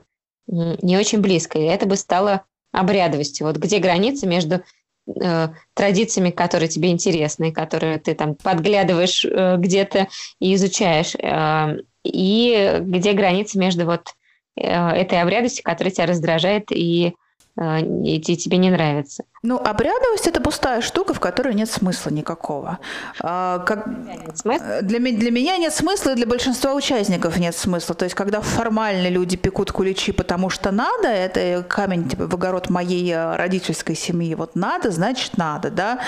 не 0.48 0.98
очень 0.98 1.20
близко, 1.20 1.60
и 1.60 1.64
это 1.64 1.86
бы 1.86 1.98
стало 1.98 2.44
обрядовостью. 2.72 3.48
Вот 3.48 3.58
где 3.58 3.80
граница 3.80 4.28
между 4.28 4.64
э, 5.08 5.50
традициями, 5.74 6.32
которые 6.32 6.70
тебе 6.70 6.90
интересны, 6.90 7.52
которые 7.52 8.00
ты 8.00 8.14
там 8.14 8.36
подглядываешь 8.36 9.26
э, 9.26 9.56
где-то 9.58 10.08
и 10.40 10.54
изучаешь, 10.56 11.16
э, 11.16 11.82
и 12.04 12.80
где 12.82 13.14
граница 13.14 13.60
между 13.60 13.86
вот 13.86 14.14
этой 14.56 15.22
обрядностью, 15.22 15.64
которая 15.64 15.94
тебя 15.94 16.08
раздражает 16.08 16.72
и, 16.72 17.14
и 17.60 18.20
тебе 18.22 18.58
не 18.58 18.72
нравится. 18.72 19.24
Ну, 19.44 19.58
обрядовость– 19.58 20.28
это 20.28 20.42
пустая 20.42 20.82
штука, 20.82 21.14
в 21.14 21.20
которой 21.20 21.54
нет 21.54 21.70
смысла 21.70 22.10
никакого. 22.10 22.80
А, 23.22 23.60
как... 23.60 23.86
нет 23.86 24.36
смысла? 24.36 24.82
Для, 24.82 25.00
для 25.00 25.32
меня 25.32 25.58
нет 25.58 25.74
смысла, 25.74 26.12
и 26.12 26.16
для 26.16 26.26
большинства 26.26 26.74
участников 26.74 27.38
нет 27.38 27.56
смысла. 27.56 27.94
То 27.94 28.06
есть, 28.06 28.16
когда 28.16 28.42
формально 28.42 29.10
люди 29.10 29.38
пекут 29.38 29.72
куличи, 29.72 30.12
потому 30.12 30.50
что 30.50 30.72
надо, 30.72 31.08
это 31.08 31.64
камень 31.68 32.10
типа, 32.10 32.26
в 32.26 32.34
огород 32.34 32.72
моей 32.72 33.12
э, 33.12 33.36
родительской 33.36 33.96
семьи. 33.96 34.34
Вот 34.34 34.56
надо, 34.56 34.90
значит 34.90 35.38
надо, 35.38 35.70
да. 35.70 36.00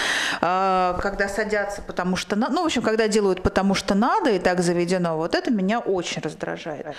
А, 0.42 0.98
когда 1.00 1.30
садятся, 1.30 1.84
потому 1.84 2.16
что 2.16 2.36
надо, 2.36 2.54
ну, 2.54 2.64
в 2.64 2.66
общем, 2.66 2.82
когда 2.82 3.08
делают 3.08 3.44
потому 3.44 3.76
что 3.76 3.94
надо, 3.94 4.32
и 4.32 4.40
так 4.40 4.62
заведено, 4.62 5.18
вот 5.18 5.36
это 5.36 5.52
меня 5.52 5.80
очень 5.80 6.22
раздражает. 6.24 6.96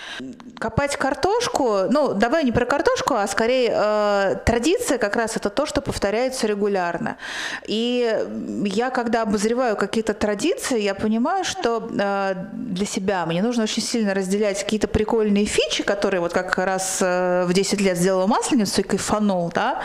Копать 0.60 0.96
картошку, 0.96 1.86
ну, 1.90 2.14
давай 2.14 2.44
не 2.44 2.52
про 2.52 2.66
картошку, 2.66 3.14
а 3.14 3.26
скорее 3.26 3.72
э, 3.74 4.36
традиция 4.46 4.98
как 4.98 5.16
раз 5.16 5.36
это 5.36 5.50
то, 5.50 5.66
что 5.66 5.80
повторяется 5.80 6.19
повторяются 6.20 6.46
регулярно. 6.46 7.16
И 7.66 8.14
я, 8.64 8.90
когда 8.90 9.22
обозреваю 9.22 9.76
какие-то 9.76 10.14
традиции, 10.14 10.80
я 10.80 10.94
понимаю, 10.94 11.44
что 11.44 11.88
э, 11.98 12.34
для 12.52 12.86
себя 12.86 13.26
мне 13.26 13.42
нужно 13.42 13.64
очень 13.64 13.82
сильно 13.82 14.14
разделять 14.14 14.62
какие-то 14.62 14.88
прикольные 14.88 15.46
фичи, 15.46 15.82
которые 15.82 16.20
вот 16.20 16.32
как 16.32 16.58
раз 16.58 16.98
э, 17.00 17.44
в 17.46 17.52
10 17.52 17.80
лет 17.80 17.96
сделала 17.96 18.26
масленицу 18.26 18.80
и 18.80 18.84
кайфанул, 18.84 19.50
да, 19.54 19.80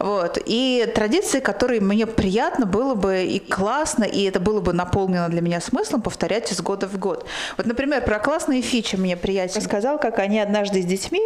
вот, 0.00 0.38
и 0.46 0.90
традиции, 0.94 1.40
которые 1.40 1.80
мне 1.80 2.06
приятно 2.06 2.66
было 2.66 2.94
бы 2.94 3.24
и 3.24 3.38
классно, 3.38 4.04
и 4.04 4.24
это 4.24 4.40
было 4.40 4.60
бы 4.60 4.72
наполнено 4.72 5.28
для 5.28 5.40
меня 5.40 5.60
смыслом 5.60 6.02
повторять 6.02 6.52
из 6.52 6.60
года 6.60 6.88
в 6.88 6.98
год. 6.98 7.26
Вот, 7.56 7.66
например, 7.66 8.02
про 8.02 8.18
классные 8.18 8.62
фичи 8.62 8.96
мне 8.96 9.16
приятель 9.16 9.60
сказал, 9.60 9.98
как 9.98 10.18
они 10.18 10.40
однажды 10.40 10.82
с 10.82 10.84
детьми, 10.84 11.22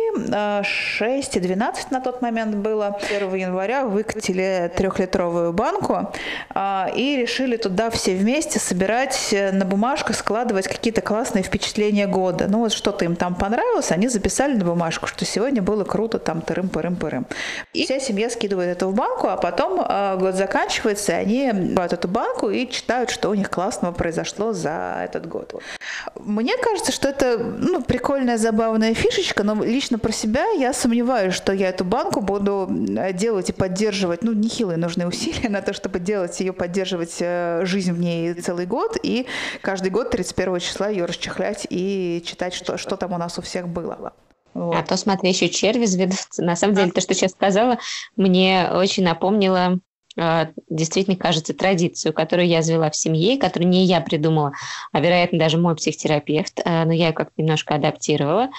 6 0.62 1.36
э, 1.36 1.38
и 1.38 1.40
12 1.40 1.90
на 1.90 2.00
тот 2.00 2.22
момент 2.22 2.56
было, 2.56 2.98
1 3.10 3.34
января 3.34 3.84
выкатили 3.84 4.49
трехлитровую 4.76 5.52
банку 5.52 6.12
а, 6.50 6.90
и 6.94 7.16
решили 7.16 7.56
туда 7.56 7.90
все 7.90 8.14
вместе 8.14 8.58
собирать 8.58 9.32
э, 9.32 9.52
на 9.52 9.64
бумажку, 9.64 10.12
складывать 10.12 10.68
какие-то 10.68 11.00
классные 11.00 11.42
впечатления 11.42 12.06
года. 12.06 12.46
Ну 12.48 12.60
вот 12.60 12.72
что-то 12.72 13.04
им 13.04 13.16
там 13.16 13.34
понравилось, 13.34 13.90
они 13.90 14.08
записали 14.08 14.54
на 14.54 14.64
бумажку, 14.64 15.06
что 15.06 15.24
сегодня 15.24 15.62
было 15.62 15.84
круто, 15.84 16.18
там 16.18 16.40
тырым-пырым-пырым. 16.40 17.26
И 17.72 17.84
вся 17.84 18.00
семья 18.00 18.30
скидывает 18.30 18.70
это 18.76 18.86
в 18.86 18.94
банку, 18.94 19.28
а 19.28 19.36
потом 19.36 19.80
э, 19.80 20.16
год 20.18 20.34
заканчивается, 20.34 21.12
и 21.12 21.16
они 21.16 21.52
брать 21.52 21.92
эту 21.92 22.08
банку 22.08 22.50
и 22.50 22.68
читают, 22.68 23.10
что 23.10 23.30
у 23.30 23.34
них 23.34 23.50
классного 23.50 23.92
произошло 23.92 24.52
за 24.52 25.02
этот 25.04 25.26
год. 25.26 25.62
Мне 26.16 26.56
кажется, 26.56 26.92
что 26.92 27.08
это 27.08 27.38
ну, 27.38 27.82
прикольная, 27.82 28.38
забавная 28.38 28.94
фишечка, 28.94 29.42
но 29.42 29.62
лично 29.64 29.98
про 29.98 30.12
себя 30.12 30.46
я 30.50 30.72
сомневаюсь, 30.72 31.34
что 31.34 31.52
я 31.52 31.68
эту 31.68 31.84
банку 31.84 32.20
буду 32.20 32.68
э, 32.96 33.12
делать 33.12 33.50
и 33.50 33.52
поддерживать. 33.52 34.22
Ну, 34.22 34.32
нехилые 34.40 34.76
нужны 34.76 35.06
усилия 35.06 35.48
на 35.48 35.62
то, 35.62 35.72
чтобы 35.72 36.00
делать 36.00 36.38
ее, 36.40 36.52
поддерживать 36.52 37.16
э, 37.20 37.62
жизнь 37.64 37.92
в 37.92 38.00
ней 38.00 38.34
целый 38.34 38.66
год 38.66 38.96
и 39.02 39.26
каждый 39.60 39.90
год 39.90 40.10
31 40.10 40.60
числа 40.60 40.88
ее 40.88 41.04
расчехлять 41.04 41.66
и 41.70 42.22
читать, 42.26 42.54
что, 42.54 42.76
что 42.78 42.96
там 42.96 43.12
у 43.12 43.18
нас 43.18 43.38
у 43.38 43.42
всех 43.42 43.68
было. 43.68 44.12
Вот. 44.54 44.74
А 44.74 44.82
то, 44.82 44.96
смотри, 44.96 45.30
еще 45.30 45.48
черви 45.48 45.84
заведутся. 45.84 46.42
На 46.42 46.56
самом 46.56 46.74
деле, 46.74 46.90
то, 46.90 47.00
что 47.00 47.14
сейчас 47.14 47.32
сказала, 47.32 47.78
мне 48.16 48.68
очень 48.72 49.04
напомнило 49.04 49.78
а, 50.18 50.48
действительно 50.68 51.16
кажется 51.16 51.54
традицию, 51.54 52.12
которую 52.12 52.48
я 52.48 52.62
завела 52.62 52.90
в 52.90 52.96
семье, 52.96 53.38
которую 53.38 53.68
не 53.68 53.84
я 53.84 54.00
придумала, 54.00 54.52
а, 54.92 55.00
вероятно, 55.00 55.38
даже 55.38 55.56
мой 55.56 55.76
психотерапевт, 55.76 56.60
а, 56.64 56.84
но 56.84 56.92
я 56.92 57.08
ее 57.08 57.12
как-то 57.12 57.34
немножко 57.36 57.74
адаптировала. 57.74 58.50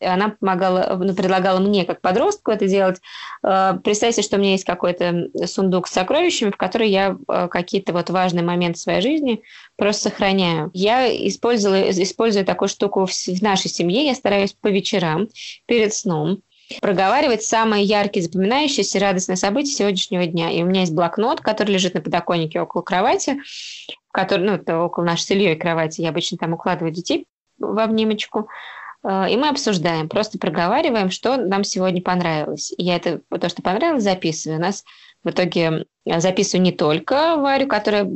Она 0.00 0.30
помогала, 0.30 0.96
ну, 0.96 1.14
предлагала 1.14 1.60
мне, 1.60 1.84
как 1.84 2.00
подростку, 2.00 2.50
это 2.50 2.66
делать. 2.66 3.00
Представьте, 3.42 4.22
что 4.22 4.36
у 4.36 4.40
меня 4.40 4.52
есть 4.52 4.64
какой-то 4.64 5.28
сундук 5.46 5.88
с 5.88 5.92
сокровищами, 5.92 6.50
в 6.50 6.56
который 6.56 6.90
я 6.90 7.16
какие-то 7.50 7.92
вот 7.92 8.10
важные 8.10 8.44
моменты 8.44 8.78
своей 8.78 9.00
жизни 9.00 9.42
просто 9.76 10.10
сохраняю. 10.10 10.70
Я 10.74 11.08
использовала, 11.28 11.90
использую 11.90 12.44
такую 12.44 12.68
штуку 12.68 13.06
в 13.06 13.42
нашей 13.42 13.70
семье. 13.70 14.06
Я 14.06 14.14
стараюсь 14.14 14.52
по 14.52 14.68
вечерам 14.68 15.28
перед 15.66 15.94
сном 15.94 16.40
проговаривать 16.80 17.42
самые 17.42 17.84
яркие, 17.84 18.24
запоминающиеся 18.24 18.98
радостные 18.98 19.36
события 19.36 19.72
сегодняшнего 19.72 20.26
дня. 20.26 20.50
И 20.50 20.62
у 20.62 20.66
меня 20.66 20.80
есть 20.80 20.94
блокнот, 20.94 21.40
который 21.40 21.72
лежит 21.72 21.94
на 21.94 22.00
подоконнике 22.00 22.60
около 22.60 22.82
кровати, 22.82 23.36
который, 24.12 24.44
ну, 24.66 24.84
около 24.84 25.04
нашей 25.04 25.22
с 25.22 25.30
Ильей 25.30 25.56
кровати. 25.56 26.00
Я 26.00 26.08
обычно 26.08 26.38
там 26.38 26.54
укладываю 26.54 26.92
детей 26.92 27.26
в 27.58 27.78
обнимочку. 27.78 28.48
Э, 29.04 29.30
и 29.30 29.36
мы 29.36 29.48
обсуждаем, 29.48 30.08
просто 30.08 30.38
проговариваем, 30.38 31.10
что 31.10 31.36
нам 31.36 31.64
сегодня 31.64 32.02
понравилось. 32.02 32.72
Я 32.78 32.96
это, 32.96 33.20
то, 33.28 33.48
что 33.48 33.62
понравилось, 33.62 34.02
записываю. 34.02 34.58
У 34.58 34.62
нас 34.62 34.84
в 35.22 35.30
итоге 35.30 35.86
записываю 36.04 36.62
не 36.62 36.72
только 36.72 37.36
Варю, 37.36 37.66
которая 37.66 38.10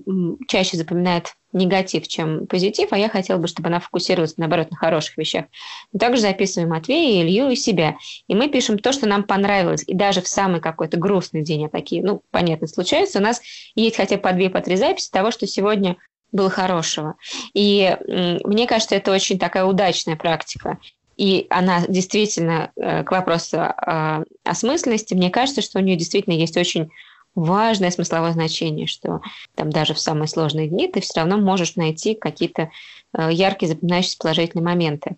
чаще 0.46 0.76
запоминает 0.76 1.32
негатив, 1.52 2.06
чем 2.06 2.46
позитив, 2.46 2.92
а 2.92 2.98
я 2.98 3.08
хотела 3.08 3.38
бы, 3.38 3.48
чтобы 3.48 3.68
она 3.68 3.80
фокусировалась, 3.80 4.36
наоборот, 4.36 4.70
на 4.70 4.76
хороших 4.76 5.16
вещах. 5.16 5.46
Но 5.92 5.98
также 5.98 6.20
записываем 6.20 6.68
Матвея, 6.68 7.22
Илью 7.22 7.48
и 7.48 7.56
себя. 7.56 7.96
И 8.26 8.34
мы 8.34 8.48
пишем 8.48 8.78
то, 8.78 8.92
что 8.92 9.08
нам 9.08 9.22
понравилось. 9.24 9.84
И 9.86 9.94
даже 9.94 10.20
в 10.20 10.28
самый 10.28 10.60
какой-то 10.60 10.98
грустный 10.98 11.42
день, 11.42 11.64
а 11.64 11.70
такие, 11.70 12.02
ну, 12.02 12.20
понятно, 12.30 12.66
случаются, 12.66 13.18
у 13.18 13.22
нас 13.22 13.40
есть 13.74 13.96
хотя 13.96 14.16
бы 14.16 14.22
по 14.22 14.32
две, 14.32 14.50
по 14.50 14.60
три 14.60 14.76
записи 14.76 15.10
того, 15.10 15.30
что 15.30 15.46
сегодня 15.46 15.96
было 16.32 16.50
хорошего. 16.50 17.14
И 17.54 17.96
мне 18.06 18.66
кажется, 18.66 18.94
это 18.94 19.12
очень 19.12 19.38
такая 19.38 19.64
удачная 19.64 20.16
практика. 20.16 20.78
И 21.18 21.46
она 21.50 21.84
действительно, 21.86 22.70
э, 22.76 23.02
к 23.02 23.10
вопросу 23.10 23.58
о 23.60 24.22
осмысленности, 24.44 25.14
мне 25.14 25.30
кажется, 25.30 25.62
что 25.62 25.80
у 25.80 25.82
нее 25.82 25.96
действительно 25.96 26.34
есть 26.34 26.56
очень 26.56 26.90
важное 27.34 27.90
смысловое 27.90 28.32
значение, 28.32 28.86
что 28.86 29.20
там 29.56 29.70
даже 29.70 29.94
в 29.94 29.98
самые 29.98 30.28
сложные 30.28 30.68
дни 30.68 30.88
ты 30.88 31.00
все 31.00 31.20
равно 31.20 31.36
можешь 31.38 31.74
найти 31.74 32.14
какие-то 32.14 32.70
э, 33.16 33.28
яркие 33.32 33.72
запоминающиеся 33.72 34.18
положительные 34.18 34.64
моменты. 34.64 35.16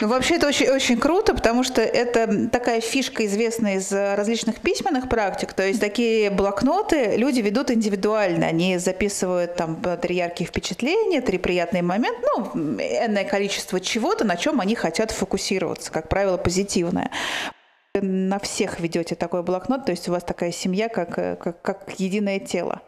Ну, 0.00 0.08
вообще 0.08 0.36
это 0.36 0.48
очень, 0.48 0.68
очень 0.68 0.98
круто, 0.98 1.34
потому 1.34 1.64
что 1.64 1.80
это 1.80 2.48
такая 2.48 2.80
фишка, 2.80 3.26
известная 3.26 3.76
из 3.76 3.92
различных 3.92 4.60
письменных 4.60 5.08
практик. 5.08 5.52
То 5.52 5.66
есть 5.66 5.80
такие 5.80 6.30
блокноты 6.30 7.16
люди 7.16 7.40
ведут 7.40 7.70
индивидуально. 7.70 8.46
Они 8.46 8.78
записывают 8.78 9.56
там 9.56 9.80
три 10.00 10.16
яркие 10.16 10.48
впечатления, 10.48 11.20
три 11.20 11.38
приятные 11.38 11.82
моменты, 11.82 12.20
ну, 12.36 12.44
энное 12.78 13.24
количество 13.24 13.80
чего-то, 13.80 14.24
на 14.24 14.36
чем 14.36 14.60
они 14.60 14.74
хотят 14.74 15.10
фокусироваться, 15.10 15.90
как 15.92 16.08
правило, 16.08 16.36
позитивное 16.36 17.10
на 18.00 18.38
всех 18.38 18.80
ведете 18.80 19.14
такой 19.14 19.42
блокнот, 19.42 19.84
то 19.84 19.90
есть 19.90 20.08
у 20.08 20.12
вас 20.12 20.24
такая 20.24 20.50
семья, 20.50 20.88
как, 20.88 21.14
как, 21.14 21.60
как 21.60 21.92
единое 21.98 22.38
тело. 22.40 22.80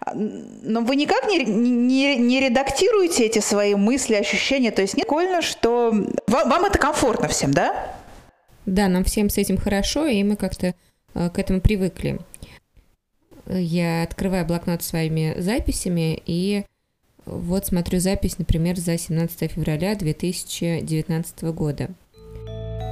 А, 0.00 0.12
но 0.14 0.80
вы 0.80 0.96
никак 0.96 1.26
не, 1.26 1.44
не, 1.44 2.16
не 2.16 2.40
редактируете 2.40 3.26
эти 3.26 3.38
свои 3.38 3.74
мысли, 3.74 4.14
ощущения, 4.14 4.70
то 4.70 4.82
есть 4.82 4.96
не 4.96 5.02
прикольно, 5.02 5.42
что 5.42 5.92
вам, 6.26 6.48
вам 6.48 6.64
это 6.64 6.78
комфортно 6.78 7.28
всем, 7.28 7.52
да? 7.52 7.94
Да, 8.66 8.88
нам 8.88 9.04
всем 9.04 9.30
с 9.30 9.38
этим 9.38 9.56
хорошо, 9.56 10.06
и 10.06 10.22
мы 10.22 10.36
как-то 10.36 10.74
э, 11.14 11.30
к 11.30 11.38
этому 11.38 11.60
привыкли. 11.60 12.18
Я 13.48 14.02
открываю 14.02 14.44
блокнот 14.44 14.82
своими 14.82 15.34
записями, 15.38 16.22
и 16.26 16.64
вот 17.24 17.66
смотрю 17.66 17.98
запись, 18.00 18.38
например, 18.38 18.76
за 18.76 18.98
17 18.98 19.52
февраля 19.52 19.94
2019 19.94 21.42
года. 21.44 21.88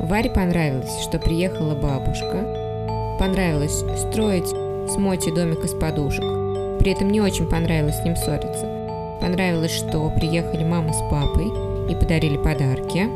Варе 0.01 0.31
понравилось, 0.31 1.03
что 1.03 1.18
приехала 1.18 1.75
бабушка. 1.75 3.16
Понравилось 3.18 3.83
строить 3.99 4.46
с 4.46 4.96
Моти 4.96 5.35
домик 5.35 5.64
из 5.64 5.72
подушек. 5.72 6.45
При 6.87 6.92
этом 6.92 7.11
не 7.11 7.20
очень 7.20 7.49
понравилось 7.49 7.96
с 7.96 8.05
ним 8.05 8.14
ссориться. 8.14 9.18
Понравилось, 9.20 9.72
что 9.72 10.09
приехали 10.11 10.62
мама 10.62 10.92
с 10.92 11.01
папой 11.11 11.49
и 11.90 11.96
подарили 11.96 12.37
подарки. 12.37 13.09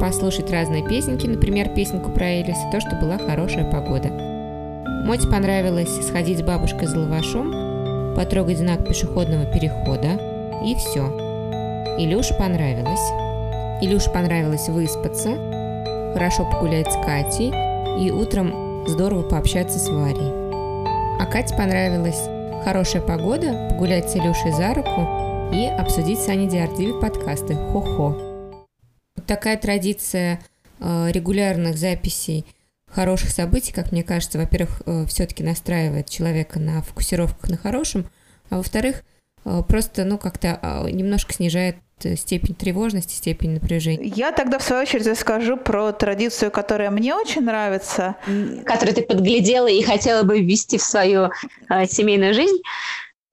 Послушать 0.00 0.50
разные 0.50 0.82
песенки, 0.82 1.28
например, 1.28 1.68
песенку 1.68 2.10
про 2.10 2.24
Элис, 2.24 2.56
и 2.56 2.72
то, 2.72 2.80
что 2.80 2.96
была 2.96 3.18
хорошая 3.18 3.70
погода. 3.70 4.08
Моте 5.06 5.28
понравилось 5.28 6.04
сходить 6.08 6.40
с 6.40 6.42
бабушкой 6.42 6.88
за 6.88 6.98
лавашом, 6.98 8.16
потрогать 8.16 8.58
знак 8.58 8.84
пешеходного 8.84 9.46
перехода, 9.46 10.18
и 10.66 10.74
все. 10.74 11.06
Илюше 12.00 12.34
понравилось. 12.36 13.12
Илюше 13.80 14.10
понравилось 14.10 14.68
выспаться, 14.68 15.36
хорошо 16.14 16.50
погулять 16.50 16.90
с 16.90 16.96
Катей 16.96 17.52
и 18.04 18.10
утром 18.10 18.84
здорово 18.88 19.22
пообщаться 19.22 19.78
с 19.78 19.88
Варей. 19.88 20.32
А 21.20 21.26
Кате 21.26 21.54
понравилась 21.54 22.20
хорошая 22.64 23.02
погода, 23.02 23.68
погулять 23.70 24.10
с 24.10 24.16
Илюшей 24.16 24.52
за 24.52 24.74
руку 24.74 25.52
и 25.52 25.64
обсудить 25.66 26.18
с 26.18 26.28
Аней 26.28 26.48
Диардиви 26.48 27.00
подкасты 27.00 27.54
«Хо-хо». 27.54 28.54
Вот 29.16 29.26
такая 29.26 29.56
традиция 29.56 30.40
э, 30.78 31.10
регулярных 31.10 31.78
записей 31.78 32.44
хороших 32.86 33.30
событий, 33.30 33.72
как 33.72 33.92
мне 33.92 34.02
кажется, 34.02 34.38
во-первых, 34.38 34.82
э, 34.84 35.06
все-таки 35.06 35.42
настраивает 35.42 36.10
человека 36.10 36.58
на 36.58 36.82
фокусировках 36.82 37.48
на 37.48 37.56
хорошем, 37.56 38.06
а 38.50 38.58
во-вторых, 38.58 39.04
просто, 39.68 40.04
ну, 40.04 40.18
как-то 40.18 40.58
э, 40.62 40.90
немножко 40.90 41.32
снижает 41.32 41.76
Э, 42.04 42.16
степень 42.16 42.54
тревожности, 42.54 43.14
степень 43.14 43.50
напряжения. 43.52 44.04
Я 44.04 44.32
тогда, 44.32 44.58
в 44.58 44.62
свою 44.62 44.82
очередь, 44.82 45.06
расскажу 45.06 45.56
про 45.56 45.92
традицию, 45.92 46.50
которая 46.50 46.90
мне 46.90 47.14
очень 47.14 47.42
нравится. 47.42 48.16
Которую 48.64 48.94
ты 48.94 49.02
подглядела 49.02 49.68
и 49.68 49.82
хотела 49.82 50.22
бы 50.22 50.40
ввести 50.40 50.78
в 50.78 50.82
свою 50.82 51.30
э, 51.68 51.86
семейную 51.86 52.34
жизнь. 52.34 52.58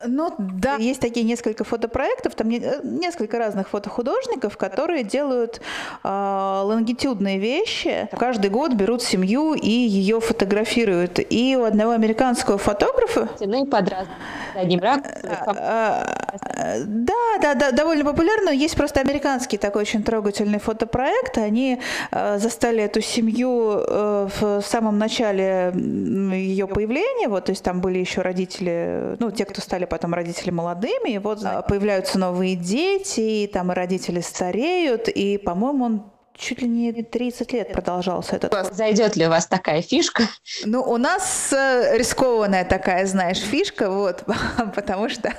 Ну 0.06 0.32
да, 0.38 0.76
есть 0.76 1.02
такие 1.02 1.26
несколько 1.26 1.64
фотопроектов, 1.64 2.36
там 2.36 2.52
э, 2.52 2.82
несколько 2.84 3.40
разных 3.40 3.70
фотохудожников, 3.70 4.56
которые 4.56 5.04
делают 5.04 5.60
э, 6.04 6.62
лонгитюдные 6.64 7.40
вещи. 7.40 8.08
Каждый 8.16 8.52
год 8.52 8.74
берут 8.74 9.02
семью 9.02 9.56
и 9.56 9.72
ее 9.72 10.20
фотографируют. 10.20 11.20
И 11.32 11.58
у 11.60 11.64
одного 11.64 11.94
американского 11.94 12.60
фотографа... 12.60 13.28
Ну 13.40 13.66
и 13.66 13.68
под 13.68 13.90
разным 13.90 14.16
одним 14.54 14.80
ракурсом. 14.82 15.56
Да, 15.56 17.14
да, 17.42 17.54
да, 17.56 17.72
довольно 17.72 18.06
популярно. 18.06 18.50
Есть 18.50 18.76
просто 18.76 19.00
американский 19.00 19.58
такой 19.58 19.82
очень 19.82 20.04
трогательный 20.04 20.60
фотопроект. 20.60 21.40
Они 21.40 21.82
э, 22.12 22.38
застали 22.38 22.84
эту 22.84 23.02
семью 23.02 23.80
э, 23.80 24.28
в 24.40 24.62
самом 24.62 25.00
начале 25.00 25.74
ее 25.74 26.68
появления. 26.68 27.30
Вот, 27.30 27.46
то 27.46 27.52
есть 27.52 27.64
там 27.64 27.82
были 27.82 27.98
еще 27.98 28.22
родители, 28.22 29.16
ну, 29.20 29.32
те, 29.32 29.46
кто 29.46 29.60
стали 29.60 29.87
потом 29.90 30.14
родители 30.14 30.52
молодыми, 30.52 31.12
и 31.12 31.18
вот 31.18 31.42
появляются 31.68 32.20
новые 32.20 32.56
дети, 32.56 33.44
и 33.44 33.48
там 33.48 33.72
и 33.72 33.76
родители 33.76 34.22
стареют, 34.22 35.08
и, 35.08 35.38
по-моему, 35.38 35.86
он 35.86 36.12
чуть 36.38 36.62
ли 36.62 36.68
не 36.68 36.92
30 37.04 37.54
лет 37.54 37.72
продолжался 37.72 38.36
этот. 38.36 38.74
Зайдет 38.74 39.16
ли 39.16 39.26
у 39.26 39.30
вас 39.30 39.48
такая 39.48 39.82
фишка? 39.82 40.24
Ну, 40.66 40.82
у 40.82 40.98
нас 40.98 41.52
э, 41.52 41.98
рискованная 41.98 42.64
такая, 42.66 43.06
знаешь, 43.06 43.40
фишка, 43.40 43.90
вот, 43.90 44.24
потому 44.76 45.10
что 45.10 45.34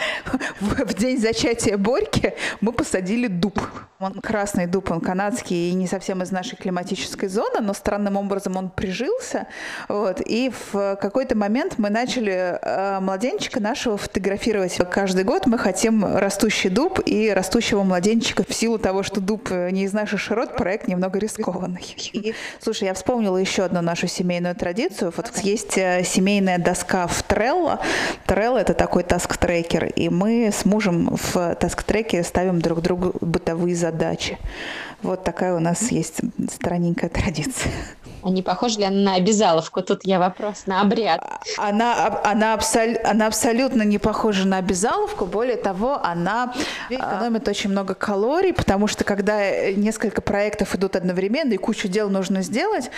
в 0.60 0.94
день 0.94 1.18
зачатия 1.18 1.76
Борьки 1.76 2.34
мы 2.60 2.72
посадили 2.72 3.26
дуб. 3.26 3.58
Он 4.00 4.14
красный 4.20 4.66
дуб, 4.66 4.90
он 4.90 5.00
канадский 5.00 5.70
и 5.70 5.72
не 5.72 5.86
совсем 5.86 6.22
из 6.22 6.30
нашей 6.30 6.56
климатической 6.56 7.28
зоны, 7.28 7.60
но 7.60 7.72
странным 7.72 8.16
образом 8.16 8.56
он 8.56 8.68
прижился. 8.68 9.46
Вот, 9.88 10.20
и 10.20 10.50
в 10.50 10.96
какой-то 10.96 11.36
момент 11.36 11.74
мы 11.78 11.88
начали 11.88 12.58
э, 12.60 13.00
младенчика 13.00 13.60
нашего 13.60 13.96
фотографировать. 13.96 14.76
Каждый 14.90 15.24
год 15.24 15.46
мы 15.46 15.58
хотим 15.58 16.04
растущий 16.04 16.68
дуб 16.68 17.00
и 17.06 17.30
растущего 17.30 17.82
младенчика 17.82 18.44
в 18.46 18.52
силу 18.52 18.78
того, 18.78 19.02
что 19.02 19.20
дуб 19.20 19.50
не 19.50 19.84
из 19.84 19.92
нашей 19.92 20.18
широт, 20.34 20.56
проект 20.56 20.88
немного 20.88 21.18
рискованный. 21.18 21.94
И, 22.12 22.34
слушай, 22.60 22.84
я 22.84 22.94
вспомнила 22.94 23.36
еще 23.36 23.62
одну 23.62 23.80
нашу 23.82 24.08
семейную 24.08 24.54
традицию. 24.56 25.12
Вот 25.16 25.30
есть 25.38 25.78
э, 25.78 26.02
семейная 26.04 26.58
доска 26.58 27.06
в 27.06 27.22
Trello. 27.28 27.78
Trello— 28.26 28.58
это 28.60 28.74
такой 28.74 29.04
task-tracker, 29.04 29.86
и 29.86 30.08
мы 30.08 30.50
с 30.52 30.64
мужем 30.64 31.16
в 31.16 31.54
task-tracker 31.54 32.19
е 32.19 32.24
ставим 32.24 32.60
друг 32.60 32.80
другу 32.80 33.14
бытовые 33.20 33.76
задачи. 33.76 34.38
Вот 35.02 35.22
такая 35.22 35.54
у 35.54 35.60
нас 35.60 35.92
есть 35.92 36.20
странненькая 36.50 37.10
традиция. 37.10 37.72
Они 38.24 38.42
похожи 38.42 38.80
ли 38.80 38.88
на 38.88 39.16
обязаловку? 39.16 39.82
Тут 39.82 40.00
я 40.04 40.18
вопрос 40.18 40.66
на 40.66 40.80
обряд. 40.80 41.20
Она, 41.58 42.20
она, 42.24 42.54
абсол, 42.54 42.96
она 43.04 43.26
абсолютно 43.26 43.82
не 43.82 43.98
похожа 43.98 44.46
на 44.46 44.56
обязаловку. 44.56 45.26
Более 45.26 45.56
того, 45.56 46.00
она 46.02 46.54
экономит 46.88 47.46
очень 47.48 47.70
много 47.70 47.94
калорий, 47.94 48.54
потому 48.54 48.86
что 48.86 49.04
когда 49.04 49.70
несколько 49.72 50.22
проектов 50.22 50.74
идут 50.74 50.96
одновременно 50.96 51.52
и 51.52 51.58
кучу 51.58 51.86
дел 51.86 52.08
нужно 52.08 52.40
сделать, 52.42 52.90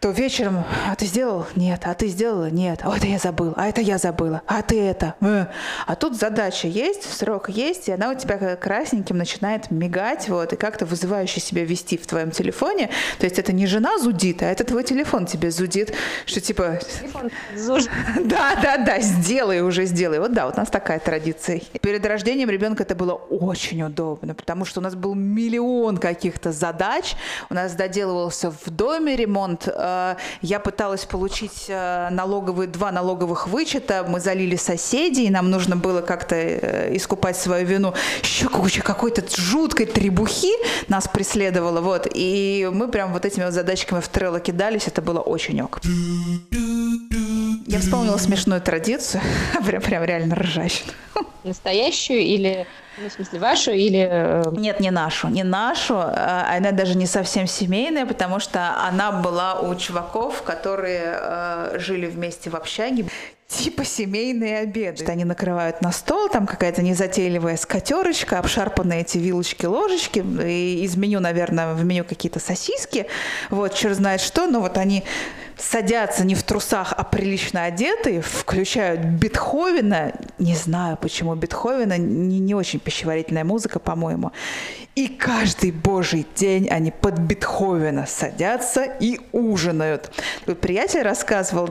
то 0.00 0.10
вечером, 0.10 0.64
а 0.86 0.94
ты 0.94 1.06
сделал? 1.06 1.46
Нет. 1.54 1.82
А 1.84 1.94
ты 1.94 2.08
сделала? 2.08 2.50
Нет. 2.50 2.80
А 2.82 2.96
это 2.96 3.06
я 3.06 3.18
забыл. 3.18 3.54
А 3.56 3.68
это 3.68 3.80
я 3.80 3.98
забыла. 3.98 4.42
А 4.46 4.62
ты 4.62 4.80
это. 4.80 5.14
Э. 5.20 5.46
А 5.86 5.94
тут 5.94 6.16
задача 6.16 6.68
есть, 6.68 7.10
срок 7.10 7.48
есть, 7.48 7.88
и 7.88 7.92
она 7.92 8.10
у 8.10 8.14
тебя 8.14 8.56
красненьким 8.56 9.16
начинает 9.16 9.70
мигать, 9.70 10.28
вот, 10.28 10.52
и 10.52 10.56
как-то 10.56 10.84
вызывающе 10.86 11.40
себя 11.40 11.64
вести 11.64 11.96
в 11.96 12.06
твоем 12.06 12.30
телефоне. 12.30 12.90
То 13.18 13.24
есть 13.24 13.38
это 13.38 13.52
не 13.52 13.66
жена 13.66 13.98
зудит, 13.98 14.42
а 14.42 14.46
это 14.46 14.64
твой 14.64 14.84
телефон 14.84 15.26
тебе 15.26 15.50
зудит, 15.50 15.94
что 16.26 16.40
типа... 16.40 16.78
Да, 18.26 18.56
да, 18.62 18.76
да, 18.78 19.00
сделай 19.00 19.60
уже, 19.60 19.84
сделай. 19.86 20.18
Вот 20.18 20.32
да, 20.32 20.46
вот 20.46 20.56
у 20.56 20.60
нас 20.60 20.68
такая 20.68 20.98
традиция. 20.98 21.60
Перед 21.80 22.04
рождением 22.04 22.50
ребенка 22.50 22.82
это 22.82 22.94
было 22.94 23.12
очень 23.12 23.82
удобно, 23.82 24.34
потому 24.34 24.64
что 24.64 24.80
у 24.80 24.82
нас 24.82 24.94
был 24.94 25.14
миллион 25.14 25.98
каких-то 25.98 26.52
задач. 26.52 27.14
У 27.50 27.54
нас 27.54 27.74
доделывался 27.74 28.50
в 28.50 28.70
доме 28.70 29.16
ремонт, 29.16 29.68
Э, 29.76 29.85
я 30.42 30.60
пыталась 30.60 31.04
получить 31.04 31.66
э, 31.68 32.08
налоговые, 32.10 32.68
два 32.68 32.92
налоговых 32.92 33.46
вычета, 33.48 34.04
мы 34.08 34.20
залили 34.20 34.56
соседей, 34.56 35.30
нам 35.30 35.50
нужно 35.50 35.76
было 35.76 36.00
как-то 36.00 36.36
э, 36.36 36.96
искупать 36.96 37.36
свою 37.36 37.66
вину. 37.66 37.94
Еще 38.22 38.48
куча 38.48 38.82
какой-то 38.82 39.22
жуткой 39.28 39.86
требухи 39.86 40.52
нас 40.88 41.08
преследовала, 41.08 41.80
вот, 41.80 42.08
и 42.12 42.68
мы 42.72 42.88
прям 42.88 43.12
вот 43.12 43.24
этими 43.24 43.44
вот 43.44 43.54
задачками 43.54 44.00
в 44.00 44.08
трелло 44.08 44.40
кидались, 44.40 44.86
это 44.86 45.02
было 45.02 45.20
очень 45.20 45.60
ок. 45.62 45.80
Я 47.66 47.78
вспомнила 47.80 48.16
смешную 48.16 48.60
традицию, 48.60 49.22
прям, 49.66 49.82
прям 49.82 50.04
реально 50.04 50.36
ржачную. 50.36 50.96
Настоящую 51.44 52.20
или 52.20 52.66
ну, 52.98 53.10
в 53.10 53.12
смысле, 53.12 53.38
вашу 53.40 53.72
или... 53.72 54.08
Э, 54.10 54.42
Нет, 54.52 54.80
не 54.80 54.90
нашу. 54.90 55.28
Не 55.28 55.44
нашу. 55.44 55.96
А 55.98 56.56
она 56.56 56.72
даже 56.72 56.96
не 56.96 57.06
совсем 57.06 57.46
семейная, 57.46 58.06
потому 58.06 58.40
что 58.40 58.74
она 58.88 59.12
была 59.12 59.60
у 59.60 59.74
чуваков, 59.74 60.42
которые 60.42 61.02
э, 61.04 61.78
жили 61.78 62.06
вместе 62.06 62.48
в 62.48 62.56
общаге 62.56 63.06
типа 63.48 63.84
семейные 63.84 64.60
обеды. 64.60 65.02
Что 65.02 65.12
они 65.12 65.24
накрывают 65.24 65.82
на 65.82 65.92
стол, 65.92 66.28
там 66.28 66.46
какая-то 66.46 66.82
незатейливая 66.82 67.56
скатерочка, 67.56 68.38
обшарпанные 68.38 69.02
эти 69.02 69.18
вилочки, 69.18 69.66
ложечки, 69.66 70.24
и 70.44 70.82
из 70.82 70.96
меню, 70.96 71.20
наверное, 71.20 71.74
в 71.74 71.84
меню 71.84 72.04
какие-то 72.04 72.40
сосиски, 72.40 73.06
вот, 73.50 73.74
черт 73.74 73.96
знает 73.96 74.20
что, 74.20 74.46
но 74.46 74.60
вот 74.60 74.78
они 74.78 75.04
садятся 75.58 76.24
не 76.24 76.34
в 76.34 76.42
трусах, 76.42 76.92
а 76.96 77.04
прилично 77.04 77.64
одетые, 77.64 78.20
включают 78.20 79.00
Бетховена, 79.00 80.12
не 80.38 80.54
знаю, 80.54 80.96
почему 80.96 81.34
Бетховена, 81.34 81.96
не, 81.96 82.40
не 82.40 82.54
очень 82.54 82.78
пищеварительная 82.78 83.44
музыка, 83.44 83.78
по-моему, 83.78 84.32
и 84.94 85.08
каждый 85.08 85.72
божий 85.72 86.26
день 86.34 86.68
они 86.68 86.90
под 86.90 87.18
Бетховена 87.18 88.06
садятся 88.06 88.84
и 88.84 89.20
ужинают. 89.32 90.10
Приятель 90.60 91.02
рассказывал, 91.02 91.68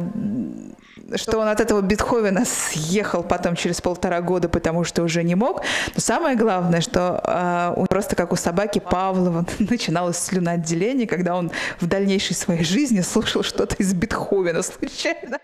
что 1.16 1.40
он 1.40 1.48
от 1.48 1.60
этого 1.60 1.82
Бетховена 1.82 2.46
съехал 2.46 3.24
потом 3.24 3.56
через 3.56 3.82
полтора 3.82 4.22
года, 4.22 4.50
потому 4.50 4.84
что 4.84 5.04
уже 5.04 5.24
не 5.24 5.36
мог. 5.36 5.62
Но 5.94 6.02
самое 6.02 6.36
главное, 6.36 6.82
что 6.82 7.22
э, 7.24 7.86
просто 7.88 8.16
как 8.16 8.32
у 8.32 8.36
собаки 8.36 8.80
Павлова 8.80 9.46
начиналось 9.60 10.18
слюноотделение, 10.18 11.08
когда 11.08 11.36
он 11.36 11.52
в 11.80 11.88
дальнейшей 11.88 12.36
своей 12.36 12.64
жизни 12.64 13.02
слушал 13.02 13.44
что-то 13.44 13.76
из 13.76 13.94
Бетховена 13.94 14.62
случайно. 14.64 15.40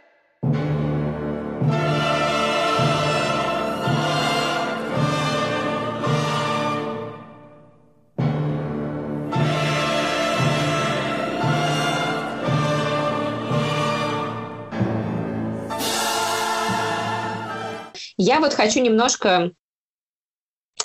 Я 18.24 18.40
вот 18.40 18.54
хочу 18.54 18.80
немножко 18.82 19.52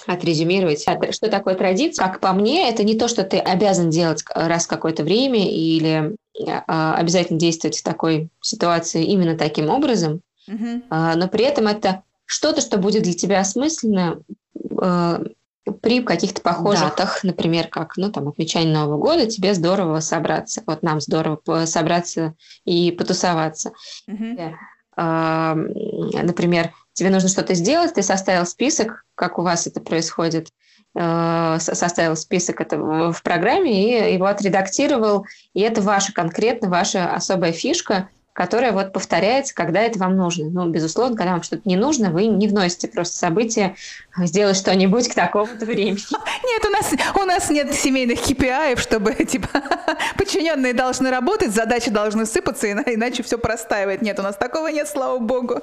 отрезюмировать, 0.06 0.86
что 1.10 1.28
такое 1.28 1.54
традиция. 1.54 2.06
Как 2.06 2.18
по 2.20 2.32
мне, 2.32 2.70
это 2.70 2.82
не 2.82 2.98
то, 2.98 3.08
что 3.08 3.24
ты 3.24 3.38
обязан 3.38 3.90
делать 3.90 4.24
раз 4.34 4.64
в 4.64 4.68
какое-то 4.68 5.02
время 5.04 5.46
или 5.46 6.16
а, 6.66 6.94
обязательно 6.94 7.38
действовать 7.38 7.76
в 7.76 7.82
такой 7.82 8.30
ситуации 8.40 9.04
именно 9.04 9.36
таким 9.36 9.68
образом, 9.68 10.22
mm-hmm. 10.48 11.16
но 11.16 11.28
при 11.28 11.44
этом 11.44 11.66
это 11.66 12.04
что-то, 12.24 12.62
что 12.62 12.78
будет 12.78 13.02
для 13.02 13.12
тебя 13.12 13.40
осмысленно 13.40 14.22
а, 14.80 15.20
при 15.82 16.00
каких-то 16.00 16.40
похожих 16.40 16.88
датах, 16.88 17.22
например, 17.22 17.68
как 17.68 17.98
ну, 17.98 18.10
там, 18.10 18.28
отмечание 18.28 18.72
Нового 18.72 18.96
года, 18.96 19.26
тебе 19.26 19.52
здорово 19.52 20.00
собраться. 20.00 20.62
Вот 20.66 20.82
нам 20.82 21.02
здорово 21.02 21.66
собраться 21.66 22.34
и 22.64 22.92
потусоваться. 22.92 23.72
Mm-hmm. 24.08 24.54
Например, 24.96 26.72
тебе 26.96 27.10
нужно 27.10 27.28
что-то 27.28 27.54
сделать, 27.54 27.94
ты 27.94 28.02
составил 28.02 28.46
список, 28.46 29.04
как 29.14 29.38
у 29.38 29.42
вас 29.42 29.66
это 29.66 29.80
происходит, 29.80 30.48
э, 30.94 31.58
составил 31.60 32.16
список 32.16 32.60
это 32.60 32.78
в 32.78 33.22
программе 33.22 34.10
и 34.10 34.14
его 34.14 34.26
отредактировал, 34.26 35.26
и 35.52 35.60
это 35.60 35.82
ваша 35.82 36.12
конкретно, 36.12 36.70
ваша 36.70 37.14
особая 37.14 37.52
фишка, 37.52 38.08
которая 38.32 38.72
вот 38.72 38.92
повторяется, 38.92 39.54
когда 39.54 39.80
это 39.80 39.98
вам 39.98 40.16
нужно. 40.16 40.48
Ну, 40.48 40.70
безусловно, 40.70 41.16
когда 41.16 41.32
вам 41.32 41.42
что-то 41.42 41.62
не 41.66 41.76
нужно, 41.76 42.10
вы 42.10 42.26
не 42.26 42.48
вносите 42.48 42.88
просто 42.88 43.16
события, 43.16 43.76
сделать 44.16 44.56
что-нибудь 44.56 45.08
к 45.08 45.14
такому-то 45.14 45.66
времени. 45.66 45.98
Нет, 46.44 46.64
у 46.64 46.70
нас, 46.70 46.94
у 47.14 47.24
нас 47.26 47.50
нет 47.50 47.74
семейных 47.74 48.20
KPI, 48.20 48.78
чтобы, 48.78 49.12
типа, 49.28 49.48
подчиненные 50.16 50.72
должны 50.72 51.10
работать, 51.10 51.52
задачи 51.52 51.90
должны 51.90 52.24
сыпаться, 52.24 52.70
иначе 52.70 53.22
все 53.22 53.36
простаивает. 53.36 54.00
Нет, 54.00 54.18
у 54.18 54.22
нас 54.22 54.36
такого 54.36 54.68
нет, 54.68 54.88
слава 54.88 55.18
богу. 55.18 55.62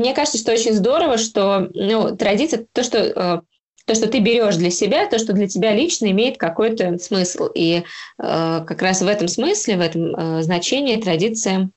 Мне 0.00 0.14
кажется, 0.14 0.38
что 0.38 0.52
очень 0.52 0.72
здорово, 0.72 1.18
что 1.18 1.68
ну, 1.74 2.16
традиция, 2.16 2.66
то, 2.72 2.82
что 2.82 2.98
э, 2.98 3.40
то, 3.84 3.94
что 3.94 4.08
ты 4.08 4.20
берешь 4.20 4.56
для 4.56 4.70
себя, 4.70 5.06
то, 5.06 5.18
что 5.18 5.34
для 5.34 5.46
тебя 5.46 5.74
лично 5.74 6.10
имеет 6.10 6.38
какой-то 6.38 6.96
смысл. 6.96 7.48
И 7.54 7.82
э, 7.82 7.82
как 8.16 8.80
раз 8.80 9.02
в 9.02 9.06
этом 9.06 9.28
смысле, 9.28 9.76
в 9.76 9.80
этом 9.80 10.16
э, 10.16 10.42
значении 10.42 10.96
традиция 10.96 11.68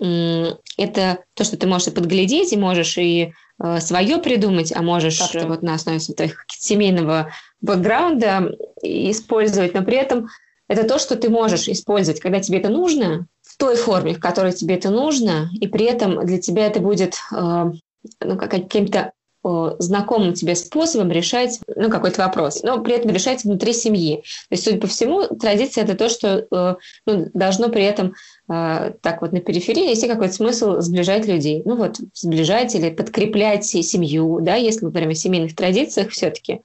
э, 0.00 0.54
это 0.78 1.18
то, 1.34 1.44
что 1.44 1.58
ты 1.58 1.66
можешь 1.66 1.88
и 1.88 1.90
подглядеть, 1.90 2.54
и 2.54 2.56
можешь 2.56 2.96
и 2.96 3.34
э, 3.62 3.80
свое 3.80 4.16
придумать, 4.16 4.72
а 4.74 4.80
можешь 4.80 5.18
как-то 5.18 5.48
вот 5.48 5.60
на 5.60 5.74
основе 5.74 6.00
своего 6.00 6.32
семейного 6.48 7.30
бэкграунда 7.60 8.54
использовать, 8.80 9.74
но 9.74 9.84
при 9.84 9.98
этом 9.98 10.28
это 10.66 10.84
то, 10.84 10.98
что 10.98 11.16
ты 11.16 11.28
можешь 11.28 11.68
использовать, 11.68 12.20
когда 12.20 12.40
тебе 12.40 12.58
это 12.58 12.70
нужно, 12.70 13.26
той 13.58 13.76
форме, 13.76 14.14
в 14.14 14.20
которой 14.20 14.52
тебе 14.52 14.76
это 14.76 14.90
нужно, 14.90 15.50
и 15.52 15.66
при 15.66 15.84
этом 15.84 16.24
для 16.24 16.38
тебя 16.38 16.66
это 16.66 16.80
будет 16.80 17.16
э, 17.32 17.72
ну, 18.20 18.38
каким-то 18.38 19.12
э, 19.44 19.76
знакомым 19.78 20.32
тебе 20.32 20.54
способом 20.54 21.10
решать 21.10 21.60
ну, 21.76 21.90
какой-то 21.90 22.22
вопрос, 22.22 22.62
но 22.62 22.80
при 22.80 22.94
этом 22.94 23.10
решать 23.10 23.44
внутри 23.44 23.72
семьи. 23.72 24.18
То 24.48 24.52
есть, 24.52 24.64
судя 24.64 24.80
по 24.80 24.86
всему, 24.86 25.24
традиция– 25.24 25.84
это 25.84 25.96
то, 25.96 26.08
что 26.08 26.46
э, 26.50 26.76
ну, 27.06 27.30
должно 27.34 27.68
при 27.68 27.82
этом 27.82 28.14
так 28.48 29.20
вот 29.20 29.32
на 29.32 29.40
периферии 29.40 29.90
нести 29.90 30.08
какой-то 30.08 30.32
смысл 30.32 30.80
сближать 30.80 31.26
людей. 31.26 31.62
Ну 31.66 31.76
вот, 31.76 32.00
сближать 32.14 32.74
или 32.74 32.88
подкреплять 32.88 33.66
семью, 33.66 34.38
да, 34.40 34.54
если 34.54 34.86
мы 34.86 34.90
говорим 34.90 35.10
о 35.10 35.14
семейных 35.14 35.54
традициях 35.54 36.10
все-таки. 36.10 36.62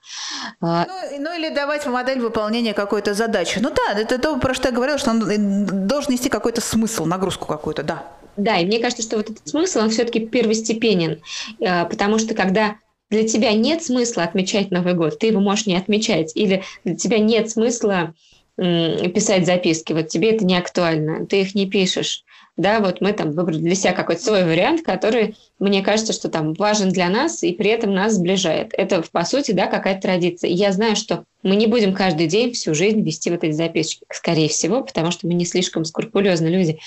Ну, 0.61 0.85
ну 1.19 1.37
или 1.37 1.53
давать 1.53 1.85
модель 1.85 2.19
выполнения 2.19 2.73
какой-то 2.73 3.13
задачи. 3.13 3.59
Ну 3.61 3.69
да, 3.69 3.99
это 3.99 4.17
то, 4.17 4.37
про 4.37 4.53
что 4.53 4.69
я 4.69 4.73
говорила, 4.73 4.97
что 4.97 5.11
он 5.11 5.87
должен 5.87 6.13
нести 6.13 6.29
какой-то 6.29 6.61
смысл, 6.61 7.05
нагрузку 7.05 7.45
какую-то, 7.47 7.83
да. 7.83 8.03
Да, 8.37 8.57
и 8.57 8.65
мне 8.65 8.79
кажется, 8.79 9.03
что 9.03 9.17
вот 9.17 9.29
этот 9.29 9.47
смысл, 9.47 9.79
он 9.79 9.89
все-таки 9.89 10.25
первостепенен, 10.25 11.21
э, 11.59 11.85
потому 11.85 12.17
что 12.17 12.33
когда 12.33 12.77
для 13.09 13.27
тебя 13.27 13.53
нет 13.53 13.83
смысла 13.83 14.23
отмечать 14.23 14.71
Новый 14.71 14.93
год, 14.93 15.19
ты 15.19 15.27
его 15.27 15.39
можешь 15.39 15.67
не 15.67 15.75
отмечать, 15.75 16.31
или 16.35 16.63
для 16.83 16.95
тебя 16.95 17.19
нет 17.19 17.51
смысла 17.51 18.15
писать 18.55 19.45
записки, 19.45 19.93
вот 19.93 20.09
тебе 20.09 20.31
это 20.31 20.45
не 20.45 20.57
актуально, 20.57 21.25
ты 21.25 21.41
их 21.41 21.55
не 21.55 21.65
пишешь. 21.67 22.23
Да, 22.55 22.81
вот 22.81 23.01
мы 23.01 23.13
там 23.13 23.31
выбрали 23.31 23.57
для 23.57 23.73
себя 23.73 23.93
какой-то 23.93 24.21
свой 24.21 24.43
вариант, 24.43 24.83
который, 24.83 25.35
мне 25.57 25.81
кажется, 25.81 26.13
что 26.13 26.29
там 26.29 26.53
важен 26.53 26.89
для 26.89 27.09
нас 27.09 27.41
и 27.41 27.51
при 27.51 27.71
этом 27.71 27.95
нас 27.95 28.13
сближает. 28.13 28.75
Это, 28.77 29.03
по 29.11 29.25
сути, 29.25 29.53
да, 29.53 29.65
какая-то 29.65 30.01
традиция. 30.01 30.51
И 30.51 30.53
я 30.53 30.71
знаю, 30.71 30.95
что 30.95 31.23
мы 31.41 31.55
не 31.55 31.65
будем 31.65 31.95
каждый 31.95 32.27
день 32.27 32.53
всю 32.53 32.75
жизнь 32.75 33.01
вести 33.01 33.31
вот 33.31 33.43
эти 33.43 33.53
записки, 33.53 34.05
скорее 34.11 34.49
всего, 34.49 34.83
потому 34.83 35.09
что 35.09 35.25
мы 35.25 35.33
не 35.33 35.45
слишком 35.45 35.83
скрупулезные 35.83 36.51
люди. 36.51 36.79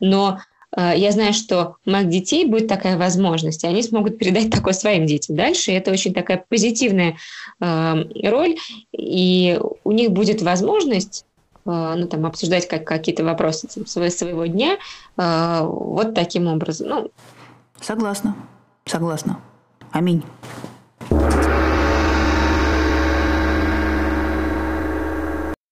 Но 0.00 0.40
я 0.76 1.10
знаю, 1.12 1.32
что 1.32 1.76
у 1.86 1.90
моих 1.90 2.08
детей 2.08 2.44
будет 2.46 2.68
такая 2.68 2.98
возможность, 2.98 3.64
и 3.64 3.66
они 3.66 3.82
смогут 3.82 4.18
передать 4.18 4.50
такое 4.50 4.74
своим 4.74 5.06
детям 5.06 5.36
дальше. 5.36 5.72
Это 5.72 5.90
очень 5.90 6.12
такая 6.12 6.44
позитивная 6.48 7.16
э, 7.60 8.28
роль, 8.28 8.56
и 8.92 9.58
у 9.84 9.92
них 9.92 10.10
будет 10.10 10.42
возможность 10.42 11.24
э, 11.64 11.94
ну, 11.96 12.06
там, 12.06 12.26
обсуждать 12.26 12.68
как, 12.68 12.84
какие-то 12.84 13.24
вопросы 13.24 13.68
там, 13.68 13.86
своего 13.86 14.46
дня 14.46 14.76
вот 15.16 16.14
таким 16.14 16.46
образом. 16.46 16.88
Ну, 16.88 17.10
согласна, 17.80 18.36
согласна. 18.84 19.40
Аминь. 19.92 20.22